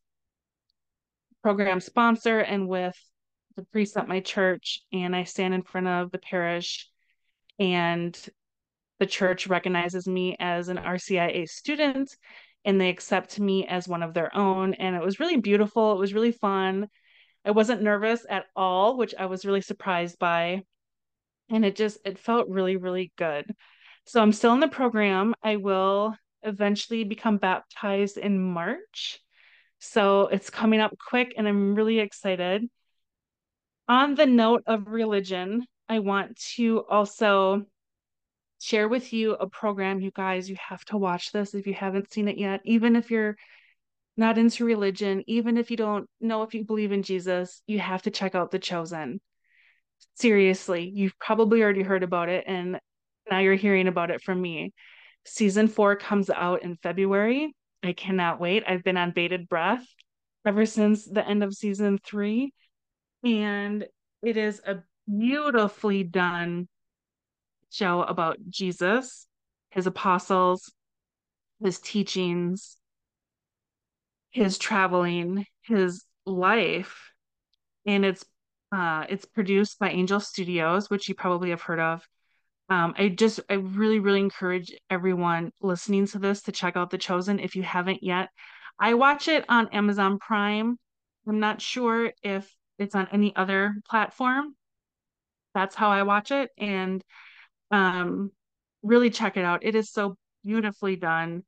program 1.42 1.80
sponsor 1.80 2.40
and 2.40 2.68
with 2.68 2.96
the 3.56 3.64
priest 3.64 3.98
at 3.98 4.08
my 4.08 4.20
church. 4.20 4.82
And 4.92 5.16
I 5.16 5.24
stand 5.24 5.54
in 5.54 5.64
front 5.64 5.88
of 5.88 6.12
the 6.12 6.20
parish, 6.20 6.90
and 7.60 8.18
the 9.00 9.06
church 9.06 9.48
recognizes 9.48 10.08
me 10.08 10.36
as 10.40 10.70
an 10.70 10.78
RCIA 10.78 11.50
student 11.50 12.16
and 12.64 12.82
they 12.82 12.90
accept 12.90 13.40
me 13.40 13.66
as 13.68 13.88
one 13.88 14.02
of 14.02 14.14
their 14.14 14.36
own. 14.36 14.74
And 14.74 14.96
it 14.96 15.02
was 15.02 15.20
really 15.20 15.38
beautiful. 15.38 15.94
It 15.94 16.00
was 16.00 16.14
really 16.14 16.32
fun. 16.32 16.88
I 17.46 17.52
wasn't 17.52 17.84
nervous 17.84 18.26
at 18.28 18.46
all, 18.56 18.98
which 18.98 19.14
I 19.18 19.28
was 19.28 19.46
really 19.46 19.62
surprised 19.62 20.18
by 20.18 20.64
and 21.50 21.66
it 21.66 21.76
just 21.76 21.98
it 22.06 22.18
felt 22.20 22.48
really 22.50 22.78
really 22.78 23.12
good. 23.18 23.46
So 24.06 24.22
i'm 24.22 24.34
still 24.34 24.54
in 24.54 24.60
the 24.60 24.68
program. 24.68 25.34
I 25.44 25.58
will 25.58 26.16
eventually 26.44 27.04
become 27.04 27.38
baptized 27.38 28.18
in 28.18 28.40
march. 28.40 29.20
So 29.80 30.28
it's 30.28 30.50
coming 30.50 30.80
up 30.80 30.96
quick 30.98 31.34
and 31.38 31.48
i'm 31.48 31.76
really 31.76 32.00
excited. 32.00 32.70
On 33.88 34.16
the 34.16 34.26
note 34.26 34.64
of 34.68 34.88
religion 34.88 35.66
i 35.90 36.00
want 36.00 36.38
to 36.56 36.84
also 36.90 37.66
share 38.62 38.88
with 38.88 39.14
you 39.14 39.34
a 39.34 39.48
program 39.48 40.00
you 40.00 40.12
guys. 40.12 40.50
You 40.50 40.56
have 40.70 40.84
to 40.86 40.98
watch 40.98 41.32
this 41.32 41.54
if 41.54 41.68
you 41.68 41.74
haven't 41.74 42.12
seen 42.12 42.28
it 42.28 42.38
yet. 42.38 42.62
Even 42.66 42.96
if 42.96 43.12
you're 43.12 43.36
not 44.18 44.38
into 44.38 44.66
religion 44.66 45.24
even 45.28 45.58
if 45.58 45.70
you 45.70 45.78
don't 45.78 46.10
know 46.22 46.44
if 46.44 46.54
you 46.54 46.64
believe 46.64 46.92
in 46.92 47.04
jesus 47.04 47.62
you 47.68 47.80
have 47.80 48.02
to 48.02 48.12
check 48.12 48.36
out 48.36 48.52
the 48.52 48.60
chosen 48.60 49.20
seriously, 50.16 50.92
you've 50.94 51.18
probably 51.20 51.62
already 51.62 51.84
heard 51.84 52.04
about 52.04 52.30
it 52.30 52.46
and 52.48 52.80
now 53.30 53.40
you're 53.40 53.56
hearing 53.56 53.88
about 53.88 54.12
it 54.12 54.22
from 54.22 54.42
me. 54.42 54.74
Season 55.26 55.68
four 55.68 55.96
comes 55.96 56.30
out 56.30 56.64
in 56.64 56.76
February. 56.76 57.56
I 57.84 57.94
cannot 57.94 58.40
wait. 58.40 58.64
I've 58.68 58.84
been 58.84 58.98
on 58.98 59.12
bated 59.12 59.50
breath 59.50 59.86
ever 60.46 60.66
since 60.66 61.06
the 61.06 61.28
end 61.28 61.44
of 61.44 61.54
season 61.54 62.00
three. 62.04 62.54
And 63.24 63.86
it 64.22 64.38
is 64.38 64.62
a 64.66 64.84
beautifully 65.08 66.04
done 66.04 66.68
show 67.72 68.04
about 68.04 68.38
Jesus, 68.50 69.28
his 69.70 69.88
apostles, 69.88 70.72
his 71.62 71.80
teachings, 71.80 72.78
his 74.30 74.58
traveling, 74.58 75.46
his 75.64 76.06
life. 76.26 77.12
And 77.86 78.06
it's 78.06 78.26
uh, 78.76 79.06
it's 79.08 79.26
produced 79.26 79.80
by 79.80 79.90
Angel 79.90 80.20
Studios, 80.20 80.90
which 80.90 81.08
you 81.08 81.16
probably 81.16 81.52
have 81.52 81.62
heard 81.62 81.80
of. 81.80 82.06
Um, 82.68 82.94
I 82.98 83.08
just, 83.08 83.40
I 83.50 83.54
really, 83.54 84.00
really 84.00 84.20
encourage 84.20 84.74
everyone 84.90 85.52
listening 85.62 86.08
to 86.08 86.20
this 86.20 86.42
to 86.44 86.52
check 86.52 86.76
out 86.76 86.90
The 86.90 86.98
Chosen 86.98 87.40
if 87.40 87.56
you 87.56 87.64
haven't 87.64 88.04
yet. 88.04 88.30
I 88.78 88.96
watch 88.96 89.30
it 89.30 89.46
on 89.48 89.70
Amazon 89.70 90.20
Prime. 90.20 90.78
I'm 91.26 91.40
not 91.40 91.62
sure 91.62 92.12
if 92.22 92.54
it's 92.78 92.96
on 92.96 93.08
any 93.14 93.34
other 93.36 93.76
platform. 93.90 94.56
That's 95.54 95.76
how 95.76 95.90
I 95.90 96.04
watch 96.04 96.32
it. 96.32 96.50
And 96.58 97.02
um, 97.72 98.32
really 98.84 99.10
check 99.10 99.38
it 99.38 99.46
out. 99.46 99.64
It 99.64 99.76
is 99.76 99.90
so 99.90 100.18
beautifully 100.44 100.98
done. 100.98 101.44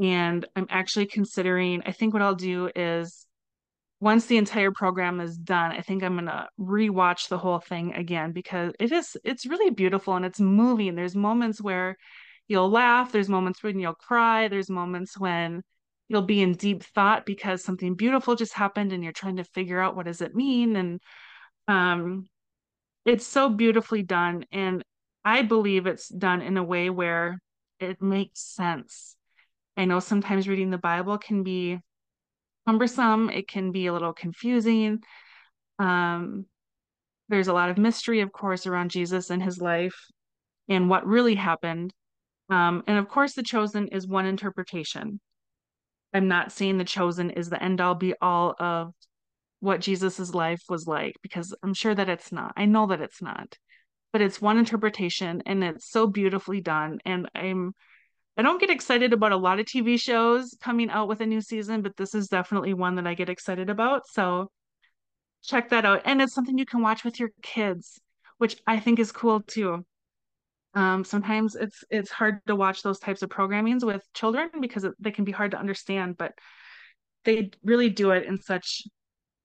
And 0.00 0.46
I'm 0.54 0.68
actually 0.70 1.06
considering, 1.06 1.82
I 1.86 1.90
think 1.90 2.12
what 2.12 2.22
I'll 2.22 2.36
do 2.36 2.70
is 2.76 3.26
once 4.02 4.26
the 4.26 4.36
entire 4.36 4.72
program 4.72 5.20
is 5.20 5.38
done, 5.38 5.70
I 5.70 5.80
think 5.80 6.02
I'm 6.02 6.16
gonna 6.16 6.48
rewatch 6.58 7.28
the 7.28 7.38
whole 7.38 7.60
thing 7.60 7.94
again 7.94 8.32
because 8.32 8.72
it 8.80 8.90
is 8.90 9.16
it's 9.22 9.46
really 9.46 9.70
beautiful 9.70 10.16
and 10.16 10.24
it's 10.24 10.40
moving. 10.40 10.96
There's 10.96 11.14
moments 11.14 11.62
where 11.62 11.96
you'll 12.48 12.68
laugh, 12.68 13.12
there's 13.12 13.28
moments 13.28 13.62
when 13.62 13.78
you'll 13.78 13.94
cry, 13.94 14.48
there's 14.48 14.68
moments 14.68 15.16
when 15.16 15.62
you'll 16.08 16.22
be 16.22 16.42
in 16.42 16.54
deep 16.54 16.82
thought 16.82 17.24
because 17.24 17.62
something 17.62 17.94
beautiful 17.94 18.34
just 18.34 18.54
happened 18.54 18.92
and 18.92 19.04
you're 19.04 19.12
trying 19.12 19.36
to 19.36 19.44
figure 19.44 19.78
out 19.78 19.94
what 19.94 20.06
does 20.06 20.20
it 20.20 20.34
mean 20.34 20.74
and 20.74 21.00
um 21.68 22.26
it's 23.06 23.26
so 23.26 23.48
beautifully 23.48 24.02
done 24.02 24.44
and 24.50 24.82
I 25.24 25.42
believe 25.42 25.86
it's 25.86 26.08
done 26.08 26.42
in 26.42 26.56
a 26.56 26.64
way 26.64 26.90
where 26.90 27.38
it 27.78 28.02
makes 28.02 28.40
sense. 28.40 29.14
I 29.76 29.84
know 29.84 30.00
sometimes 30.00 30.48
reading 30.48 30.70
the 30.70 30.78
Bible 30.78 31.18
can 31.18 31.44
be 31.44 31.78
cumbersome. 32.66 33.30
It 33.30 33.48
can 33.48 33.72
be 33.72 33.86
a 33.86 33.92
little 33.92 34.12
confusing. 34.12 35.00
Um, 35.78 36.46
there's 37.28 37.48
a 37.48 37.52
lot 37.52 37.70
of 37.70 37.78
mystery, 37.78 38.20
of 38.20 38.32
course, 38.32 38.66
around 38.66 38.90
Jesus 38.90 39.30
and 39.30 39.42
his 39.42 39.60
life 39.60 39.96
and 40.68 40.88
what 40.88 41.06
really 41.06 41.34
happened. 41.34 41.92
Um, 42.50 42.82
and 42.86 42.98
of 42.98 43.08
course, 43.08 43.34
The 43.34 43.42
Chosen 43.42 43.88
is 43.88 44.06
one 44.06 44.26
interpretation. 44.26 45.20
I'm 46.12 46.28
not 46.28 46.52
saying 46.52 46.78
The 46.78 46.84
Chosen 46.84 47.30
is 47.30 47.48
the 47.48 47.62
end 47.62 47.80
all 47.80 47.94
be 47.94 48.14
all 48.20 48.54
of 48.58 48.92
what 49.60 49.80
Jesus's 49.80 50.34
life 50.34 50.62
was 50.68 50.86
like 50.86 51.16
because 51.22 51.54
I'm 51.62 51.72
sure 51.72 51.94
that 51.94 52.08
it's 52.08 52.32
not. 52.32 52.52
I 52.56 52.66
know 52.66 52.86
that 52.88 53.00
it's 53.00 53.22
not. 53.22 53.56
But 54.12 54.20
it's 54.20 54.42
one 54.42 54.58
interpretation 54.58 55.42
and 55.46 55.64
it's 55.64 55.88
so 55.88 56.06
beautifully 56.06 56.60
done 56.60 56.98
and 57.06 57.30
I'm 57.34 57.74
I 58.36 58.42
don't 58.42 58.60
get 58.60 58.70
excited 58.70 59.12
about 59.12 59.32
a 59.32 59.36
lot 59.36 59.60
of 59.60 59.66
TV 59.66 60.00
shows 60.00 60.56
coming 60.60 60.90
out 60.90 61.08
with 61.08 61.20
a 61.20 61.26
new 61.26 61.40
season, 61.40 61.82
but 61.82 61.96
this 61.96 62.14
is 62.14 62.28
definitely 62.28 62.72
one 62.72 62.94
that 62.96 63.06
I 63.06 63.14
get 63.14 63.28
excited 63.28 63.68
about. 63.68 64.06
So 64.08 64.50
check 65.42 65.70
that 65.70 65.84
out. 65.84 66.02
And 66.04 66.22
it's 66.22 66.34
something 66.34 66.56
you 66.56 66.64
can 66.64 66.80
watch 66.82 67.04
with 67.04 67.20
your 67.20 67.30
kids, 67.42 68.00
which 68.38 68.56
I 68.66 68.80
think 68.80 68.98
is 68.98 69.12
cool 69.12 69.40
too. 69.40 69.84
Um, 70.74 71.04
sometimes 71.04 71.54
it's 71.54 71.84
it's 71.90 72.10
hard 72.10 72.40
to 72.46 72.56
watch 72.56 72.82
those 72.82 72.98
types 72.98 73.20
of 73.22 73.28
programmings 73.28 73.84
with 73.84 74.02
children 74.14 74.48
because 74.60 74.86
they 74.98 75.10
can 75.10 75.24
be 75.24 75.32
hard 75.32 75.50
to 75.50 75.58
understand, 75.58 76.16
but 76.16 76.32
they 77.24 77.50
really 77.62 77.90
do 77.90 78.12
it 78.12 78.24
in 78.26 78.40
such 78.40 78.84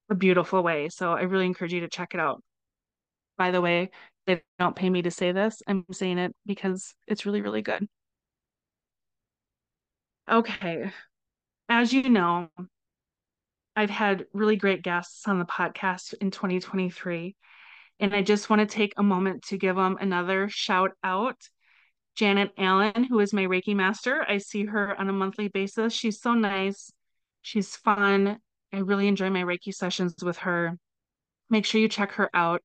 a 0.10 0.16
beautiful 0.16 0.64
way. 0.64 0.88
So 0.90 1.12
I 1.12 1.24
really 1.24 1.46
encourage 1.46 1.74
you 1.74 1.82
to 1.82 1.90
check 1.90 2.14
it 2.14 2.22
out. 2.22 2.42
By 3.38 3.52
the 3.52 3.62
way, 3.62 3.92
they 4.26 4.42
don't 4.60 4.76
pay 4.76 4.90
me 4.90 5.02
to 5.02 5.12
say 5.12 5.34
this. 5.34 5.62
I'm 5.68 5.86
saying 5.92 6.18
it 6.18 6.34
because 6.46 6.96
it's 7.08 7.26
really, 7.26 7.42
really 7.42 7.62
good. 7.62 7.88
Okay. 10.30 10.92
As 11.70 11.94
you 11.94 12.10
know, 12.10 12.50
I've 13.76 13.90
had 13.90 14.26
really 14.34 14.56
great 14.56 14.82
guests 14.82 15.28
on 15.28 15.40
the 15.40 15.46
podcast 15.46 16.14
in 16.20 16.32
2023. 16.32 17.36
And 18.00 18.14
I 18.14 18.22
just 18.22 18.50
want 18.50 18.60
to 18.60 18.66
take 18.66 18.94
a 18.98 19.04
moment 19.04 19.44
to 19.44 19.58
give 19.58 19.76
them 19.76 19.98
another 20.00 20.50
shout 20.50 20.92
out. 21.04 21.38
Janet 22.16 22.52
Allen, 22.58 23.04
who 23.04 23.20
is 23.20 23.34
my 23.34 23.44
Reiki 23.44 23.76
master. 23.76 24.26
I 24.28 24.40
see 24.40 24.66
her 24.66 25.00
on 25.00 25.08
a 25.10 25.14
monthly 25.14 25.48
basis. 25.48 25.94
She's 25.94 26.20
so 26.20 26.34
nice. 26.34 26.92
She's 27.42 27.76
fun. 27.76 28.40
I 28.74 28.78
really 28.80 29.08
enjoy 29.08 29.30
my 29.30 29.44
Reiki 29.44 29.74
sessions 29.74 30.16
with 30.24 30.38
her. 30.40 30.78
Make 31.50 31.66
sure 31.66 31.80
you 31.80 31.88
check 31.88 32.14
her 32.14 32.30
out. 32.34 32.62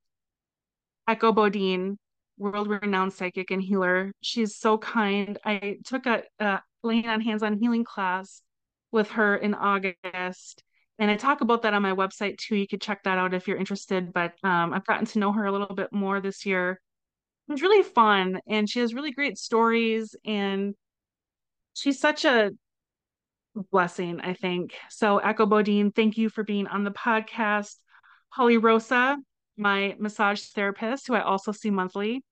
Echo 1.07 1.33
Bodine, 1.33 1.99
world 2.39 2.69
renowned 2.69 3.13
psychic 3.13 3.51
and 3.51 3.63
healer. 3.63 4.13
She's 4.21 4.57
so 4.57 4.79
kind. 4.79 5.39
I 5.45 5.79
took 5.85 6.07
a, 6.07 6.23
a 6.41 6.61
laying 6.83 7.07
on 7.07 7.21
hands 7.21 7.43
on 7.43 7.59
healing 7.59 7.85
class 7.85 8.43
with 8.91 9.11
her 9.13 9.37
in 9.37 9.55
August. 9.55 10.63
And 10.99 11.11
I 11.11 11.17
talk 11.17 11.41
about 11.41 11.63
that 11.63 11.75
on 11.75 11.83
my 11.83 11.93
website 11.93 12.39
too. 12.39 12.57
You 12.57 12.69
could 12.69 12.81
check 12.81 13.03
that 13.05 13.19
out 13.19 13.35
if 13.35 13.49
you're 13.49 13.57
interested. 13.57 14.13
But 14.13 14.35
um, 14.45 14.73
I've 14.73 14.87
gotten 14.87 15.07
to 15.07 15.19
know 15.19 15.33
her 15.33 15.45
a 15.45 15.53
little 15.53 15.75
bit 15.75 15.93
more 15.93 16.21
this 16.21 16.47
year. 16.47 16.81
It 17.49 17.53
was 17.53 17.63
really 17.63 17.83
fun. 17.83 18.41
And 18.47 18.69
she 18.69 18.81
has 18.81 18.95
really 18.95 19.13
great 19.13 19.39
stories. 19.39 20.15
And 20.25 20.75
she's 21.75 21.99
such 21.99 22.25
a 22.25 22.51
blessing, 23.71 24.21
I 24.21 24.35
think. 24.35 24.75
So, 24.91 25.19
Echo 25.19 25.47
Bodine, 25.47 25.93
thank 25.93 26.17
you 26.17 26.29
for 26.29 26.45
being 26.45 26.67
on 26.67 26.85
the 26.85 26.91
podcast. 26.91 27.77
Holly 28.29 28.57
Rosa, 28.57 29.17
my 29.57 29.95
massage 29.99 30.43
therapist, 30.43 31.07
who 31.07 31.15
I 31.15 31.23
also 31.23 31.53
see 31.53 31.71
monthly. 31.71 32.23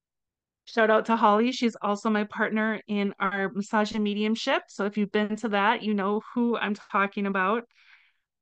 Shout 0.64 0.90
out 0.90 1.06
to 1.06 1.16
Holly. 1.16 1.52
She's 1.52 1.76
also 1.82 2.10
my 2.10 2.24
partner 2.24 2.80
in 2.86 3.14
our 3.18 3.50
massage 3.52 3.92
and 3.92 4.04
mediumship. 4.04 4.62
So 4.68 4.84
if 4.84 4.96
you've 4.96 5.10
been 5.10 5.36
to 5.36 5.48
that, 5.48 5.82
you 5.82 5.94
know 5.94 6.20
who 6.34 6.56
I'm 6.56 6.74
talking 6.74 7.26
about. 7.26 7.64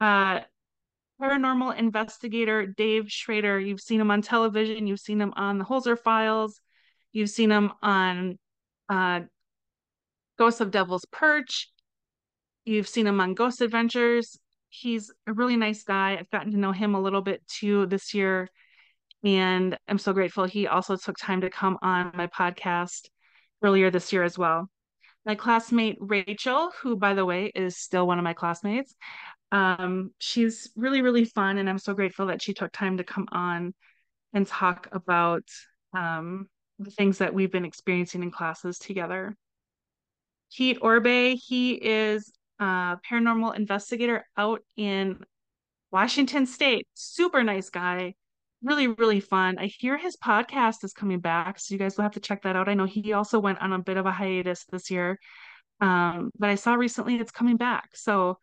Uh, 0.01 0.41
paranormal 1.21 1.77
investigator 1.77 2.67
Dave 2.67 3.11
Schrader. 3.11 3.59
You've 3.59 3.81
seen 3.81 4.01
him 4.01 4.11
on 4.11 4.23
television. 4.23 4.87
You've 4.87 5.01
seen 5.01 5.21
him 5.21 5.33
on 5.37 5.59
the 5.59 5.65
Holzer 5.65 5.99
Files. 5.99 6.61
You've 7.13 7.31
seen 7.31 7.51
him 7.51 7.73
on 7.83 8.39
uh, 8.89 9.21
Ghosts 10.39 10.61
of 10.61 10.71
Devil's 10.71 11.07
Perch. 11.11 11.71
You've 12.65 12.89
seen 12.89 13.07
him 13.07 13.21
on 13.21 13.35
Ghost 13.35 13.61
Adventures. 13.61 14.39
He's 14.69 15.11
a 15.27 15.33
really 15.33 15.57
nice 15.57 15.83
guy. 15.83 16.17
I've 16.19 16.31
gotten 16.31 16.53
to 16.53 16.59
know 16.59 16.73
him 16.73 16.95
a 16.95 17.01
little 17.01 17.23
bit 17.23 17.43
too 17.49 17.87
this 17.87 18.13
year. 18.13 18.49
And 19.25 19.77
I'm 19.89 19.99
so 19.99 20.13
grateful 20.13 20.45
he 20.45 20.67
also 20.67 20.97
took 20.97 21.17
time 21.19 21.41
to 21.41 21.51
come 21.51 21.79
on 21.83 22.13
my 22.15 22.29
podcast 22.29 23.09
earlier 23.63 23.91
this 23.91 24.13
year 24.13 24.23
as 24.23 24.39
well. 24.39 24.69
My 25.27 25.35
classmate 25.35 25.97
Rachel, 26.01 26.71
who 26.81 26.97
by 26.97 27.15
the 27.15 27.25
way 27.25 27.53
is 27.55 27.77
still 27.77 28.07
one 28.07 28.19
of 28.19 28.25
my 28.25 28.33
classmates, 28.33 28.95
um, 29.51 30.13
she's 30.19 30.71
really, 30.77 31.03
really 31.03 31.25
fun. 31.25 31.59
And 31.59 31.69
I'm 31.69 31.79
so 31.79 31.95
grateful 31.95 32.27
that 32.27 32.41
she 32.41 32.55
took 32.55 32.73
time 32.73 32.99
to 32.99 33.05
come 33.05 33.27
on 33.33 33.75
and 34.33 34.47
talk 34.47 34.89
about 34.93 35.43
um, 35.97 36.49
the 36.79 36.91
things 36.91 37.19
that 37.19 37.35
we've 37.35 37.51
been 37.51 37.65
experiencing 37.65 38.23
in 38.23 38.31
classes 38.31 38.79
together. 38.79 39.37
Pete 40.55 40.79
Orbe, 40.81 41.37
he 41.37 41.73
is 41.73 42.33
a 42.61 42.99
paranormal 43.11 43.57
investigator 43.57 44.25
out 44.37 44.63
in 44.77 45.19
Washington 45.91 46.47
State. 46.47 46.87
Super 46.95 47.43
nice 47.43 47.71
guy 47.71 48.15
really 48.63 48.89
really 48.89 49.21
fun. 49.21 49.59
I 49.59 49.67
hear 49.67 49.97
his 49.97 50.17
podcast 50.17 50.85
is 50.85 50.93
coming 50.93 51.21
back 51.21 51.59
so 51.59 51.75
you 51.75 51.79
guys 51.79 51.97
will 51.97 52.03
have 52.03 52.13
to 52.13 52.21
check 52.21 52.43
that 52.43 52.57
out. 52.57 52.69
I 52.69 52.75
know 52.75 52.87
he 52.87 53.13
also 53.13 53.39
went 53.39 53.61
on 53.61 53.73
a 53.73 53.79
bit 53.79 53.97
of 53.97 54.07
a 54.07 54.13
hiatus 54.13 54.65
this 54.71 54.91
year 54.91 55.19
um, 55.81 56.31
but 56.39 56.51
i 56.51 56.55
saw 56.55 56.75
recently 56.75 57.17
it's 57.17 57.31
coming 57.31 57.57
back. 57.57 57.91
So 57.95 58.39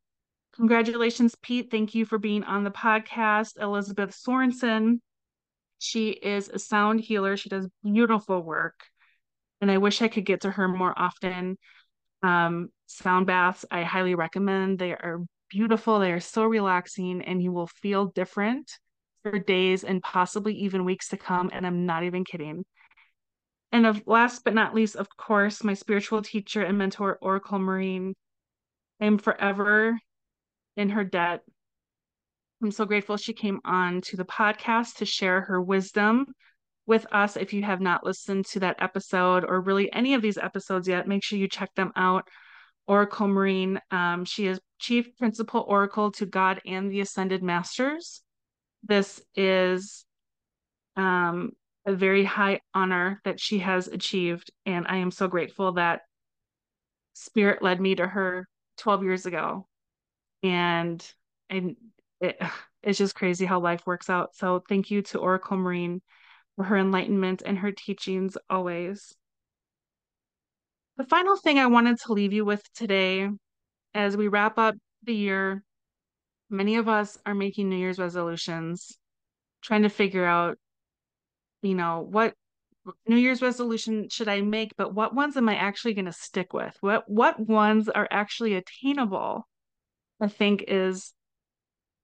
congratulations 0.56 1.36
pete. 1.42 1.70
Thank 1.70 1.94
you 1.96 2.06
for 2.06 2.18
being 2.18 2.44
on 2.44 2.64
the 2.64 2.72
podcast. 2.72 3.62
Elizabeth 3.62 4.12
sorensen 4.12 5.00
she 5.78 6.10
is 6.10 6.50
a 6.50 6.58
sound 6.58 7.02
healer. 7.02 7.36
She 7.36 7.50
does 7.50 7.68
beautiful 7.84 8.42
work 8.42 8.86
and 9.62 9.70
i 9.70 9.78
wish 9.78 10.02
i 10.02 10.08
could 10.08 10.26
get 10.26 10.42
to 10.42 10.52
her 10.52 10.68
more 10.68 10.94
often. 10.98 11.58
Um, 12.24 12.70
sound 12.88 13.28
baths 13.28 13.66
i 13.70 13.84
highly 13.84 14.16
recommend. 14.16 14.80
They 14.80 14.92
are 14.92 15.20
beautiful. 15.50 16.00
They 16.00 16.12
are 16.12 16.22
so 16.22 16.46
relaxing 16.46 17.22
and 17.22 17.42
you 17.42 17.52
will 17.52 17.68
feel 17.68 18.08
different 18.08 18.72
for 19.26 19.40
days 19.40 19.84
and 19.84 20.04
possibly 20.04 20.54
even 20.54 20.86
weeks 20.86 21.10
to 21.10 21.18
come. 21.18 21.50
And 21.52 21.66
I'm 21.66 21.88
not 21.88 22.04
even 22.04 22.24
kidding. 22.24 22.64
And 23.72 23.88
of 23.88 24.04
last 24.06 24.44
but 24.44 24.54
not 24.54 24.76
least, 24.76 24.96
of 24.96 25.08
course, 25.18 25.64
my 25.64 25.74
spiritual 25.74 26.22
teacher 26.22 26.62
and 26.62 26.78
mentor, 26.78 27.18
Oracle 27.22 27.58
Marine. 27.58 28.14
I'm 29.02 29.18
forever 29.18 30.00
in 30.78 30.90
her 30.90 31.04
debt. 31.04 31.42
I'm 32.62 32.72
so 32.72 32.86
grateful 32.86 33.18
she 33.18 33.34
came 33.34 33.60
on 33.66 34.02
to 34.02 34.16
the 34.16 34.26
podcast 34.26 34.98
to 34.98 35.06
share 35.06 35.42
her 35.42 35.60
wisdom 35.60 36.28
with 36.86 37.08
us. 37.12 37.36
If 37.36 37.52
you 37.52 37.64
have 37.64 37.82
not 37.82 38.06
listened 38.06 38.46
to 38.48 38.60
that 38.60 38.78
episode 38.80 39.44
or 39.44 39.60
really 39.60 39.92
any 39.92 40.14
of 40.14 40.22
these 40.22 40.38
episodes 40.38 40.88
yet, 40.88 41.08
make 41.08 41.24
sure 41.24 41.40
you 41.40 41.48
check 41.48 41.74
them 41.76 41.92
out. 41.96 42.28
Oracle 42.88 43.28
Marine, 43.28 43.80
um, 43.90 44.24
she 44.24 44.46
is 44.46 44.60
Chief 44.78 45.18
Principal 45.18 45.66
Oracle 45.68 46.12
to 46.12 46.28
God 46.28 46.62
and 46.68 46.92
the 46.92 47.02
Ascended 47.02 47.42
Masters. 47.42 48.22
This 48.88 49.22
is 49.36 50.06
um, 50.96 51.52
a 51.86 51.94
very 51.94 52.24
high 52.24 52.62
honor 52.74 53.20
that 53.24 53.40
she 53.40 53.60
has 53.60 53.88
achieved. 53.88 54.52
And 54.66 54.86
I 54.88 54.98
am 54.98 55.12
so 55.12 55.28
grateful 55.28 55.74
that 55.74 56.02
Spirit 57.14 57.62
led 57.62 57.82
me 57.82 57.96
to 57.96 58.06
her 58.06 58.48
12 58.78 59.04
years 59.04 59.26
ago. 59.26 59.68
And 60.44 61.06
and 61.50 61.76
it, 62.22 62.40
it's 62.84 63.00
just 63.00 63.16
crazy 63.16 63.46
how 63.46 63.60
life 63.60 63.86
works 63.88 64.10
out. 64.10 64.36
So 64.36 64.64
thank 64.70 64.92
you 64.92 65.02
to 65.04 65.20
Oracle 65.20 65.58
Marine 65.58 66.02
for 66.56 66.66
her 66.66 66.78
enlightenment 66.78 67.42
and 67.44 67.58
her 67.58 67.72
teachings 67.72 68.38
always. 68.50 69.16
The 70.98 71.06
final 71.06 71.36
thing 71.36 71.58
I 71.58 71.66
wanted 71.66 72.00
to 72.02 72.14
leave 72.14 72.32
you 72.32 72.46
with 72.46 72.62
today 72.74 73.28
as 73.96 74.16
we 74.16 74.28
wrap 74.28 74.58
up 74.60 74.76
the 75.04 75.16
year 75.16 75.64
many 76.50 76.76
of 76.76 76.88
us 76.88 77.18
are 77.26 77.36
making 77.36 77.70
New 77.70 77.78
Year's 77.78 78.00
resolutions, 78.00 78.98
trying 79.62 79.84
to 79.84 79.90
figure 79.90 80.26
out, 80.26 80.58
you 81.62 81.76
know, 81.76 82.06
what 82.10 82.34
New 83.08 83.16
Year's 83.16 83.42
resolution 83.42 84.10
should 84.10 84.28
I 84.28 84.42
make, 84.42 84.76
but 84.78 84.94
what 84.94 85.16
ones 85.16 85.38
am 85.38 85.50
I 85.50 85.56
actually 85.56 85.96
going 85.96 86.06
to 86.06 86.12
stick 86.12 86.54
with? 86.54 86.76
What 86.82 87.10
what 87.10 87.40
ones 87.40 87.90
are 87.90 88.08
actually 88.12 88.54
attainable? 88.54 89.48
I 90.22 90.28
think 90.28 90.66
is 90.68 91.14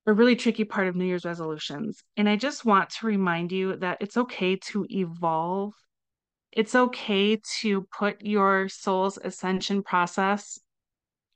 a 0.07 0.13
really 0.13 0.35
tricky 0.35 0.63
part 0.63 0.87
of 0.87 0.95
New 0.95 1.05
Year's 1.05 1.25
resolutions. 1.25 2.03
And 2.17 2.27
I 2.27 2.35
just 2.35 2.65
want 2.65 2.89
to 2.89 3.05
remind 3.05 3.51
you 3.51 3.75
that 3.77 3.99
it's 4.01 4.17
okay 4.17 4.55
to 4.55 4.85
evolve. 4.89 5.73
It's 6.51 6.75
okay 6.75 7.39
to 7.59 7.87
put 7.97 8.21
your 8.25 8.67
soul's 8.67 9.17
ascension 9.17 9.83
process 9.83 10.59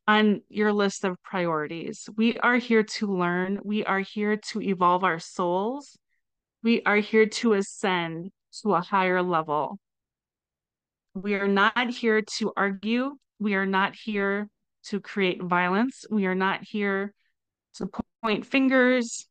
on 0.08 0.42
your 0.50 0.72
list 0.72 1.04
of 1.04 1.22
priorities. 1.24 2.08
We 2.16 2.38
are 2.38 2.58
here 2.58 2.84
to 2.84 3.08
learn, 3.08 3.60
we 3.64 3.84
are 3.84 4.00
here 4.00 4.38
to 4.38 4.62
evolve 4.62 5.04
our 5.04 5.20
souls, 5.20 5.98
we 6.64 6.82
are 6.84 6.98
here 6.98 7.26
to 7.26 7.54
ascend 7.54 8.32
to 8.62 8.76
a 8.76 8.82
higher 8.82 9.22
level. 9.22 9.80
We 11.14 11.36
are 11.36 11.48
not 11.48 11.90
here 11.90 12.22
to 12.38 12.54
argue, 12.56 13.16
we 13.40 13.56
are 13.56 13.66
not 13.66 13.96
here 13.96 14.50
to 14.86 15.00
create 15.00 15.42
violence, 15.42 16.06
we 16.10 16.26
are 16.26 16.36
not 16.36 16.64
here 16.64 17.14
to 17.76 17.90
point 18.22 18.46
fingers, 18.46 19.28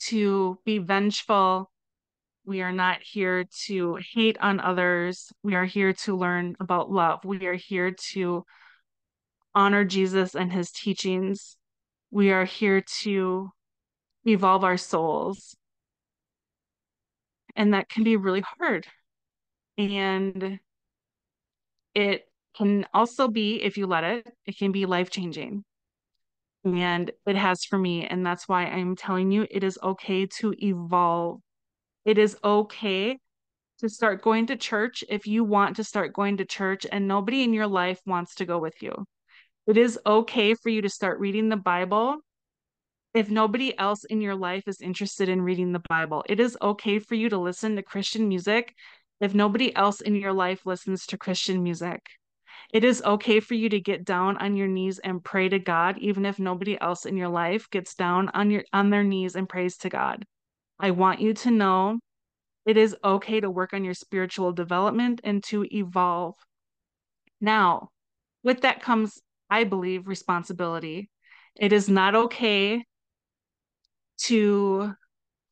to 0.00 0.58
be 0.64 0.78
vengeful. 0.78 1.70
We 2.44 2.62
are 2.62 2.72
not 2.72 3.00
here 3.02 3.44
to 3.66 3.98
hate 4.14 4.38
on 4.40 4.60
others. 4.60 5.30
We 5.42 5.54
are 5.54 5.66
here 5.66 5.92
to 6.04 6.16
learn 6.16 6.56
about 6.58 6.90
love. 6.90 7.24
We 7.24 7.46
are 7.46 7.54
here 7.54 7.94
to 8.12 8.44
honor 9.54 9.84
Jesus 9.84 10.34
and 10.34 10.52
his 10.52 10.70
teachings. 10.70 11.56
We 12.10 12.30
are 12.30 12.44
here 12.44 12.82
to 13.02 13.50
evolve 14.24 14.64
our 14.64 14.76
souls. 14.76 15.56
And 17.56 17.74
that 17.74 17.88
can 17.88 18.04
be 18.04 18.16
really 18.16 18.44
hard. 18.58 18.86
And 19.76 20.60
it 21.94 22.22
can 22.56 22.86
also 22.92 23.28
be, 23.28 23.62
if 23.62 23.76
you 23.76 23.86
let 23.86 24.04
it, 24.04 24.26
it 24.46 24.58
can 24.58 24.72
be 24.72 24.86
life 24.86 25.10
changing. 25.10 25.64
And 26.64 27.10
it 27.26 27.36
has 27.36 27.64
for 27.64 27.78
me. 27.78 28.06
And 28.06 28.24
that's 28.24 28.46
why 28.46 28.66
I'm 28.66 28.96
telling 28.96 29.30
you 29.30 29.46
it 29.50 29.64
is 29.64 29.78
okay 29.82 30.26
to 30.38 30.54
evolve. 30.62 31.40
It 32.04 32.18
is 32.18 32.36
okay 32.44 33.18
to 33.78 33.88
start 33.88 34.22
going 34.22 34.46
to 34.46 34.56
church 34.56 35.02
if 35.08 35.26
you 35.26 35.42
want 35.42 35.76
to 35.76 35.84
start 35.84 36.12
going 36.12 36.36
to 36.36 36.44
church 36.44 36.86
and 36.90 37.08
nobody 37.08 37.42
in 37.42 37.54
your 37.54 37.66
life 37.66 38.00
wants 38.06 38.34
to 38.36 38.44
go 38.44 38.58
with 38.58 38.74
you. 38.82 38.92
It 39.66 39.76
is 39.76 39.98
okay 40.04 40.54
for 40.54 40.68
you 40.68 40.82
to 40.82 40.88
start 40.88 41.20
reading 41.20 41.48
the 41.48 41.56
Bible 41.56 42.16
if 43.12 43.28
nobody 43.28 43.76
else 43.78 44.04
in 44.04 44.20
your 44.20 44.34
life 44.34 44.64
is 44.66 44.80
interested 44.80 45.28
in 45.28 45.42
reading 45.42 45.72
the 45.72 45.82
Bible. 45.88 46.24
It 46.28 46.40
is 46.40 46.56
okay 46.62 46.98
for 46.98 47.14
you 47.14 47.28
to 47.28 47.38
listen 47.38 47.76
to 47.76 47.82
Christian 47.82 48.28
music 48.28 48.74
if 49.20 49.34
nobody 49.34 49.74
else 49.76 50.00
in 50.00 50.14
your 50.14 50.32
life 50.32 50.64
listens 50.64 51.06
to 51.06 51.18
Christian 51.18 51.62
music. 51.62 52.00
It 52.72 52.84
is 52.84 53.02
okay 53.02 53.40
for 53.40 53.54
you 53.54 53.68
to 53.68 53.80
get 53.80 54.04
down 54.04 54.36
on 54.38 54.56
your 54.56 54.68
knees 54.68 54.98
and 55.00 55.22
pray 55.22 55.48
to 55.48 55.58
God 55.58 55.98
even 55.98 56.24
if 56.24 56.38
nobody 56.38 56.80
else 56.80 57.04
in 57.04 57.16
your 57.16 57.28
life 57.28 57.68
gets 57.70 57.94
down 57.94 58.28
on 58.30 58.50
your 58.50 58.64
on 58.72 58.90
their 58.90 59.04
knees 59.04 59.34
and 59.34 59.48
prays 59.48 59.76
to 59.78 59.88
God. 59.88 60.24
I 60.78 60.92
want 60.92 61.20
you 61.20 61.34
to 61.34 61.50
know 61.50 61.98
it 62.64 62.76
is 62.76 62.96
okay 63.02 63.40
to 63.40 63.50
work 63.50 63.72
on 63.74 63.84
your 63.84 63.94
spiritual 63.94 64.52
development 64.52 65.20
and 65.24 65.42
to 65.44 65.66
evolve. 65.74 66.34
Now, 67.40 67.88
with 68.44 68.60
that 68.62 68.82
comes, 68.82 69.20
I 69.50 69.64
believe, 69.64 70.06
responsibility. 70.06 71.10
It 71.56 71.72
is 71.72 71.88
not 71.88 72.14
okay 72.14 72.84
to 74.24 74.94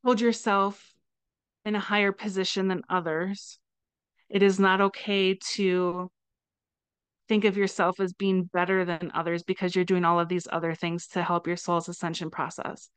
hold 0.04 0.20
yourself 0.20 0.94
in 1.64 1.74
a 1.74 1.80
higher 1.80 2.12
position 2.12 2.68
than 2.68 2.82
others. 2.88 3.58
It 4.28 4.42
is 4.42 4.58
not 4.60 4.80
okay 4.80 5.34
to 5.54 6.10
think 7.28 7.44
of 7.44 7.56
yourself 7.56 8.00
as 8.00 8.12
being 8.12 8.44
better 8.44 8.84
than 8.84 9.10
others 9.14 9.42
because 9.42 9.74
you're 9.74 9.84
doing 9.84 10.04
all 10.04 10.18
of 10.18 10.28
these 10.28 10.48
other 10.50 10.74
things 10.74 11.08
to 11.08 11.22
help 11.22 11.46
your 11.46 11.56
soul's 11.56 11.88
ascension 11.88 12.30
process. 12.30 12.88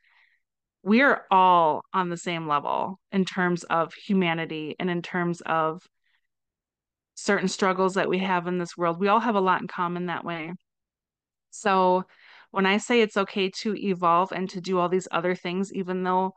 We 0.84 1.02
are 1.02 1.26
all 1.30 1.84
on 1.94 2.10
the 2.10 2.18
same 2.18 2.48
level 2.48 3.00
in 3.12 3.26
terms 3.26 3.64
of 3.66 3.94
humanity 3.94 4.76
and 4.80 4.90
in 4.90 5.02
terms 5.02 5.42
of 5.42 5.84
certain 7.16 7.48
struggles 7.48 7.96
that 7.96 8.10
we 8.10 8.20
have 8.20 8.48
in 8.48 8.58
this 8.58 8.78
world. 8.78 9.00
We 9.00 9.08
all 9.10 9.20
have 9.20 9.36
a 9.36 9.42
lot 9.42 9.62
in 9.62 9.68
common 9.68 10.08
that 10.08 10.24
way. 10.24 10.54
So 11.52 12.06
when 12.52 12.66
I 12.66 12.78
say 12.78 13.02
it's 13.02 13.18
okay 13.18 13.50
to 13.62 13.76
evolve 13.76 14.32
and 14.32 14.50
to 14.50 14.62
do 14.62 14.80
all 14.80 14.90
these 14.90 15.08
other 15.12 15.36
things, 15.36 15.74
even 15.74 16.04
though 16.04 16.34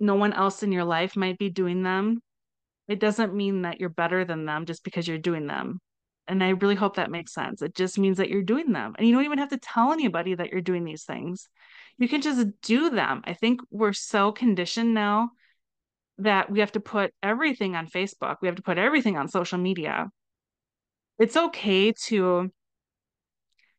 no 0.00 0.14
one 0.14 0.32
else 0.32 0.62
in 0.62 0.72
your 0.72 0.84
life 0.84 1.16
might 1.16 1.38
be 1.38 1.50
doing 1.50 1.82
them, 1.82 2.20
it 2.88 2.98
doesn't 2.98 3.34
mean 3.34 3.62
that 3.62 3.78
you're 3.78 3.88
better 3.88 4.24
than 4.24 4.44
them 4.44 4.66
just 4.66 4.82
because 4.82 5.06
you're 5.06 5.18
doing 5.18 5.46
them. 5.46 5.80
And 6.26 6.42
I 6.42 6.50
really 6.50 6.74
hope 6.74 6.96
that 6.96 7.10
makes 7.10 7.32
sense. 7.32 7.62
It 7.62 7.74
just 7.74 7.98
means 7.98 8.16
that 8.16 8.28
you're 8.28 8.42
doing 8.42 8.72
them. 8.72 8.94
And 8.96 9.06
you 9.06 9.14
don't 9.14 9.24
even 9.24 9.38
have 9.38 9.50
to 9.50 9.58
tell 9.58 9.92
anybody 9.92 10.34
that 10.34 10.50
you're 10.50 10.60
doing 10.60 10.84
these 10.84 11.04
things. 11.04 11.48
You 11.98 12.08
can 12.08 12.22
just 12.22 12.46
do 12.62 12.90
them. 12.90 13.22
I 13.24 13.34
think 13.34 13.60
we're 13.70 13.92
so 13.92 14.32
conditioned 14.32 14.94
now 14.94 15.30
that 16.18 16.50
we 16.50 16.60
have 16.60 16.72
to 16.72 16.80
put 16.80 17.12
everything 17.22 17.74
on 17.76 17.86
Facebook, 17.86 18.36
we 18.40 18.48
have 18.48 18.56
to 18.56 18.62
put 18.62 18.78
everything 18.78 19.16
on 19.16 19.28
social 19.28 19.58
media. 19.58 20.10
It's 21.18 21.36
okay 21.36 21.92
to 22.06 22.50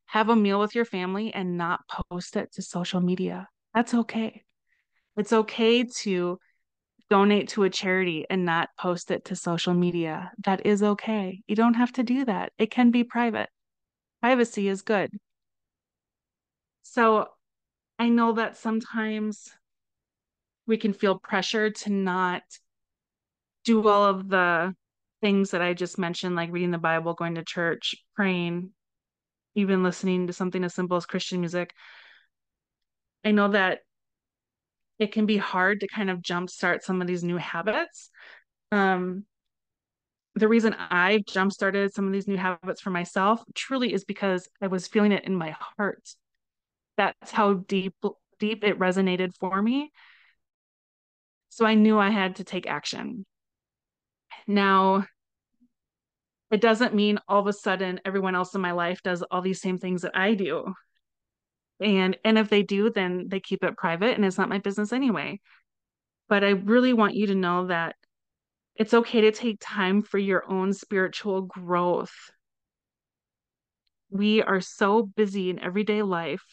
have 0.06 0.30
a 0.30 0.36
meal 0.36 0.60
with 0.60 0.76
your 0.76 0.86
family 0.86 1.34
and 1.34 1.58
not 1.58 1.82
post 2.10 2.36
it 2.36 2.52
to 2.54 2.62
social 2.62 3.02
media. 3.02 3.48
That's 3.74 3.94
okay. 3.94 4.44
It's 5.18 5.34
okay 5.34 5.84
to 5.84 6.40
donate 7.10 7.50
to 7.50 7.64
a 7.64 7.70
charity 7.70 8.26
and 8.30 8.46
not 8.46 8.70
post 8.80 9.12
it 9.12 9.26
to 9.26 9.36
social 9.36 9.74
media. 9.74 10.32
That 10.46 10.66
is 10.66 10.82
okay. 10.84 11.42
You 11.48 11.56
don't 11.56 11.76
have 11.76 11.92
to 11.94 12.04
do 12.04 12.26
that. 12.26 12.52
It 12.58 12.72
can 12.72 12.92
be 12.92 13.04
private. 13.04 13.50
Privacy 14.22 14.68
is 14.68 14.82
good. 14.82 15.12
So 16.84 17.28
I 18.00 18.10
know 18.10 18.34
that 18.34 18.58
sometimes 18.58 19.52
we 20.66 20.78
can 20.78 20.94
feel 20.94 21.20
pressure 21.20 21.70
to 21.70 21.92
not 21.92 22.44
do 23.66 23.88
all 23.88 24.06
of 24.06 24.30
the 24.30 24.76
things 25.22 25.52
that 25.52 25.62
I 25.62 25.74
just 25.74 25.98
mentioned, 25.98 26.36
like 26.36 26.52
reading 26.52 26.72
the 26.72 26.78
Bible, 26.78 27.14
going 27.14 27.36
to 27.36 27.44
church, 27.44 27.96
praying, 28.16 28.72
even 29.56 29.84
listening 29.84 30.28
to 30.28 30.34
something 30.34 30.64
as 30.64 30.74
simple 30.74 30.98
as 30.98 31.06
Christian 31.06 31.40
music. 31.40 31.74
I 33.24 33.32
know 33.32 33.50
that 33.50 33.80
it 35.00 35.12
can 35.12 35.26
be 35.26 35.38
hard 35.38 35.80
to 35.82 35.88
kind 35.88 36.10
of 36.10 36.20
jumpstart 36.20 36.82
some 36.82 37.02
of 37.02 37.08
these 37.08 37.24
new 37.24 37.38
habits. 37.38 38.10
Um, 38.72 39.26
the 40.36 40.48
reason 40.48 40.76
I 40.78 41.24
jumpstarted 41.30 41.94
some 41.94 42.08
of 42.08 42.14
these 42.14 42.28
new 42.28 42.38
habits 42.38 42.82
for 42.82 42.90
myself 42.90 43.44
truly 43.54 43.94
is 43.94 44.04
because 44.04 44.50
I 44.62 44.68
was 44.68 44.88
feeling 44.88 45.12
it 45.12 45.26
in 45.26 45.36
my 45.36 45.56
heart. 45.78 46.10
That's 46.98 47.32
how 47.32 47.54
deep 47.54 47.96
deep 48.40 48.64
it 48.64 48.80
resonated 48.80 49.36
for 49.40 49.62
me. 49.62 49.92
So 51.50 51.66
I 51.66 51.76
knew 51.76 52.00
I 52.00 52.10
had 52.10 52.38
to 52.38 52.44
take 52.44 52.68
action. 52.68 53.26
Now, 54.48 55.06
it 56.54 56.62
doesn't 56.62 56.94
mean 56.94 57.18
all 57.28 57.40
of 57.40 57.48
a 57.48 57.52
sudden 57.54 58.00
everyone 58.06 58.36
else 58.36 58.54
in 58.54 58.62
my 58.62 58.74
life 58.74 59.02
does 59.02 59.24
all 59.24 59.42
these 59.42 59.60
same 59.60 59.80
things 59.80 60.04
that 60.04 60.16
I 60.16 60.36
do. 60.36 60.76
And 61.80 62.16
and 62.24 62.38
if 62.38 62.48
they 62.50 62.62
do 62.62 62.92
then 62.92 63.26
they 63.28 63.40
keep 63.40 63.64
it 63.64 63.76
private 63.76 64.16
and 64.16 64.24
it's 64.24 64.38
not 64.38 64.50
my 64.50 64.60
business 64.60 64.94
anyway. 64.94 65.40
But 66.30 66.44
i 66.44 66.50
really 66.50 66.94
want 66.94 67.16
you 67.16 67.26
to 67.28 67.36
know 67.36 67.66
that 67.68 67.96
it's 68.76 68.94
okay 68.94 69.22
to 69.22 69.32
take 69.32 69.58
time 69.60 70.04
for 70.04 70.20
your 70.20 70.48
own 70.48 70.74
spiritual 70.74 71.42
growth. 71.42 72.14
We 74.12 74.44
are 74.44 74.62
so 74.62 75.02
busy 75.02 75.50
in 75.50 75.58
everyday 75.58 76.04
life. 76.04 76.46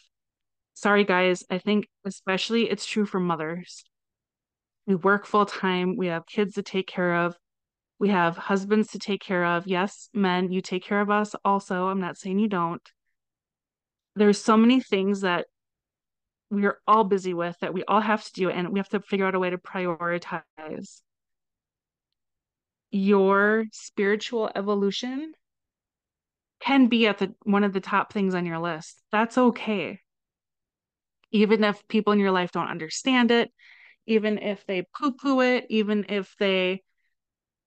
Sorry 0.72 1.04
guys 1.04 1.44
i 1.50 1.58
think 1.58 1.88
especially 2.06 2.70
it's 2.70 2.86
true 2.86 3.04
for 3.04 3.20
mothers. 3.20 3.84
We 4.86 4.94
work 4.94 5.26
full 5.26 5.44
time 5.44 5.98
we 5.98 6.06
have 6.06 6.24
kids 6.24 6.54
to 6.54 6.62
take 6.62 6.86
care 6.86 7.16
of 7.26 7.36
we 8.00 8.08
have 8.08 8.36
husbands 8.36 8.88
to 8.88 8.98
take 8.98 9.20
care 9.20 9.44
of. 9.44 9.66
Yes 9.66 10.08
men 10.12 10.50
you 10.50 10.60
take 10.60 10.82
care 10.82 11.00
of 11.00 11.10
us 11.10 11.36
also. 11.44 11.86
I'm 11.86 12.00
not 12.00 12.16
saying 12.16 12.40
you 12.40 12.48
don't. 12.48 12.82
There's 14.16 14.42
so 14.42 14.56
many 14.56 14.80
things 14.80 15.20
that 15.20 15.46
we're 16.50 16.80
all 16.88 17.04
busy 17.04 17.34
with 17.34 17.56
that 17.60 17.72
we 17.72 17.84
all 17.84 18.00
have 18.00 18.24
to 18.24 18.32
do 18.32 18.50
and 18.50 18.70
we 18.70 18.80
have 18.80 18.88
to 18.88 19.00
figure 19.00 19.26
out 19.26 19.36
a 19.36 19.38
way 19.38 19.50
to 19.50 19.58
prioritize. 19.58 21.02
Your 22.90 23.66
spiritual 23.70 24.50
evolution 24.56 25.32
can 26.58 26.88
be 26.88 27.06
at 27.06 27.18
the 27.18 27.34
one 27.44 27.62
of 27.62 27.72
the 27.72 27.80
top 27.80 28.12
things 28.12 28.34
on 28.34 28.46
your 28.46 28.58
list. 28.58 29.00
That's 29.12 29.38
okay. 29.38 30.00
Even 31.30 31.62
if 31.62 31.86
people 31.86 32.14
in 32.14 32.18
your 32.18 32.32
life 32.32 32.50
don't 32.50 32.66
understand 32.66 33.30
it 33.30 33.50
even 34.06 34.38
if 34.38 34.64
they 34.66 34.84
poo 34.98 35.12
poo 35.12 35.40
it 35.40 35.66
even 35.68 36.06
if 36.08 36.34
they 36.38 36.82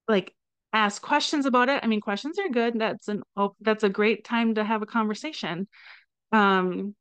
like 0.07 0.33
ask 0.73 1.01
questions 1.01 1.45
about 1.45 1.69
it 1.69 1.83
i 1.83 1.87
mean 1.87 2.01
questions 2.01 2.39
are 2.39 2.49
good 2.49 2.79
that's 2.79 3.07
an 3.07 3.21
oh, 3.37 3.55
that's 3.61 3.83
a 3.83 3.89
great 3.89 4.23
time 4.23 4.55
to 4.55 4.63
have 4.63 4.81
a 4.81 4.87
conversation 4.87 5.67
um 6.31 6.95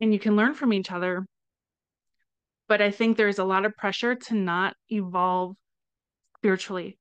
and 0.00 0.12
you 0.12 0.18
can 0.18 0.36
learn 0.36 0.54
from 0.54 0.72
each 0.72 0.90
other. 0.90 1.26
But 2.68 2.80
I 2.80 2.90
think 2.90 3.16
there's 3.16 3.38
a 3.38 3.44
lot 3.44 3.64
of 3.64 3.76
pressure 3.76 4.14
to 4.14 4.34
not 4.34 4.74
evolve 4.90 5.56
spiritually. 6.38 6.98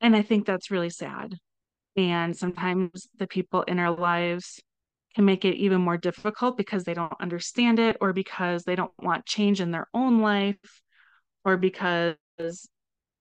And 0.00 0.14
I 0.14 0.22
think 0.22 0.46
that's 0.46 0.70
really 0.70 0.90
sad. 0.90 1.34
And 1.96 2.36
sometimes 2.36 3.08
the 3.18 3.26
people 3.26 3.62
in 3.62 3.78
our 3.78 3.92
lives 3.92 4.60
can 5.14 5.24
make 5.24 5.44
it 5.44 5.56
even 5.56 5.80
more 5.80 5.96
difficult 5.96 6.56
because 6.56 6.84
they 6.84 6.94
don't 6.94 7.12
understand 7.20 7.78
it 7.78 7.96
or 8.00 8.12
because 8.12 8.64
they 8.64 8.74
don't 8.74 8.92
want 9.00 9.26
change 9.26 9.60
in 9.60 9.70
their 9.70 9.86
own 9.94 10.20
life 10.20 10.82
or 11.44 11.56
because 11.56 12.16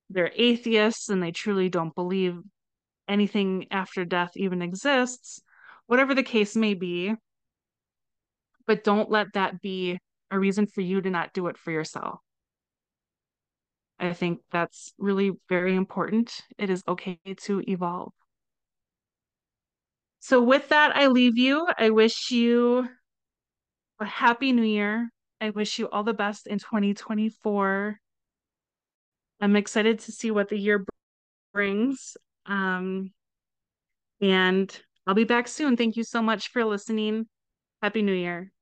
they're 0.10 0.32
atheists 0.36 1.10
and 1.10 1.22
they 1.22 1.32
truly 1.32 1.70
don't 1.70 1.96
believe 1.96 2.40
anything 3.08 3.68
after 3.72 4.06
death 4.06 4.32
even 4.36 4.62
exists. 4.62 5.42
Whatever 5.88 6.16
the 6.16 6.24
case 6.24 6.56
may 6.56 6.74
be, 6.74 7.14
but 8.66 8.84
don't 8.84 9.10
let 9.10 9.34
that 9.34 9.62
be 9.62 10.00
a 10.32 10.40
reason 10.40 10.66
for 10.66 10.82
you 10.82 11.02
to 11.02 11.10
not 11.10 11.34
do 11.34 11.48
it 11.48 11.58
for 11.58 11.72
yourself. 11.72 12.20
I 14.00 14.14
think 14.14 14.40
that's 14.52 14.94
really 14.98 15.32
very 15.50 15.76
important. 15.76 16.34
It 16.58 16.70
is 16.70 16.84
okay 16.88 17.20
to 17.44 17.62
evolve. 17.68 18.14
So, 20.20 20.42
with 20.42 20.70
that, 20.70 20.96
I 20.96 21.08
leave 21.08 21.38
you. 21.38 21.68
I 21.78 21.90
wish 21.90 22.32
you 22.32 22.88
a 24.00 24.06
happy 24.06 24.54
new 24.54 24.64
year 24.64 25.10
I 25.44 25.50
wish 25.50 25.78
you 25.78 25.90
all 25.90 26.06
the 26.06 26.14
best 26.14 26.48
in 26.48 26.58
2024. 26.58 28.00
I'm 29.44 29.58
excited 29.58 30.00
to 30.00 30.14
see 30.14 30.32
what 30.32 30.48
the 30.48 30.58
year 30.58 30.86
brings. 31.54 32.16
Um, 32.46 33.12
and 34.22 34.74
I'll 35.06 35.16
be 35.16 35.26
back 35.26 35.50
soon. 35.50 35.76
Thank 35.76 35.98
you 35.98 36.06
so 36.06 36.22
much 36.22 36.48
for 36.48 36.64
listening. 36.64 37.28
Happy 37.82 38.04
New 38.04 38.14
Year. 38.14 38.54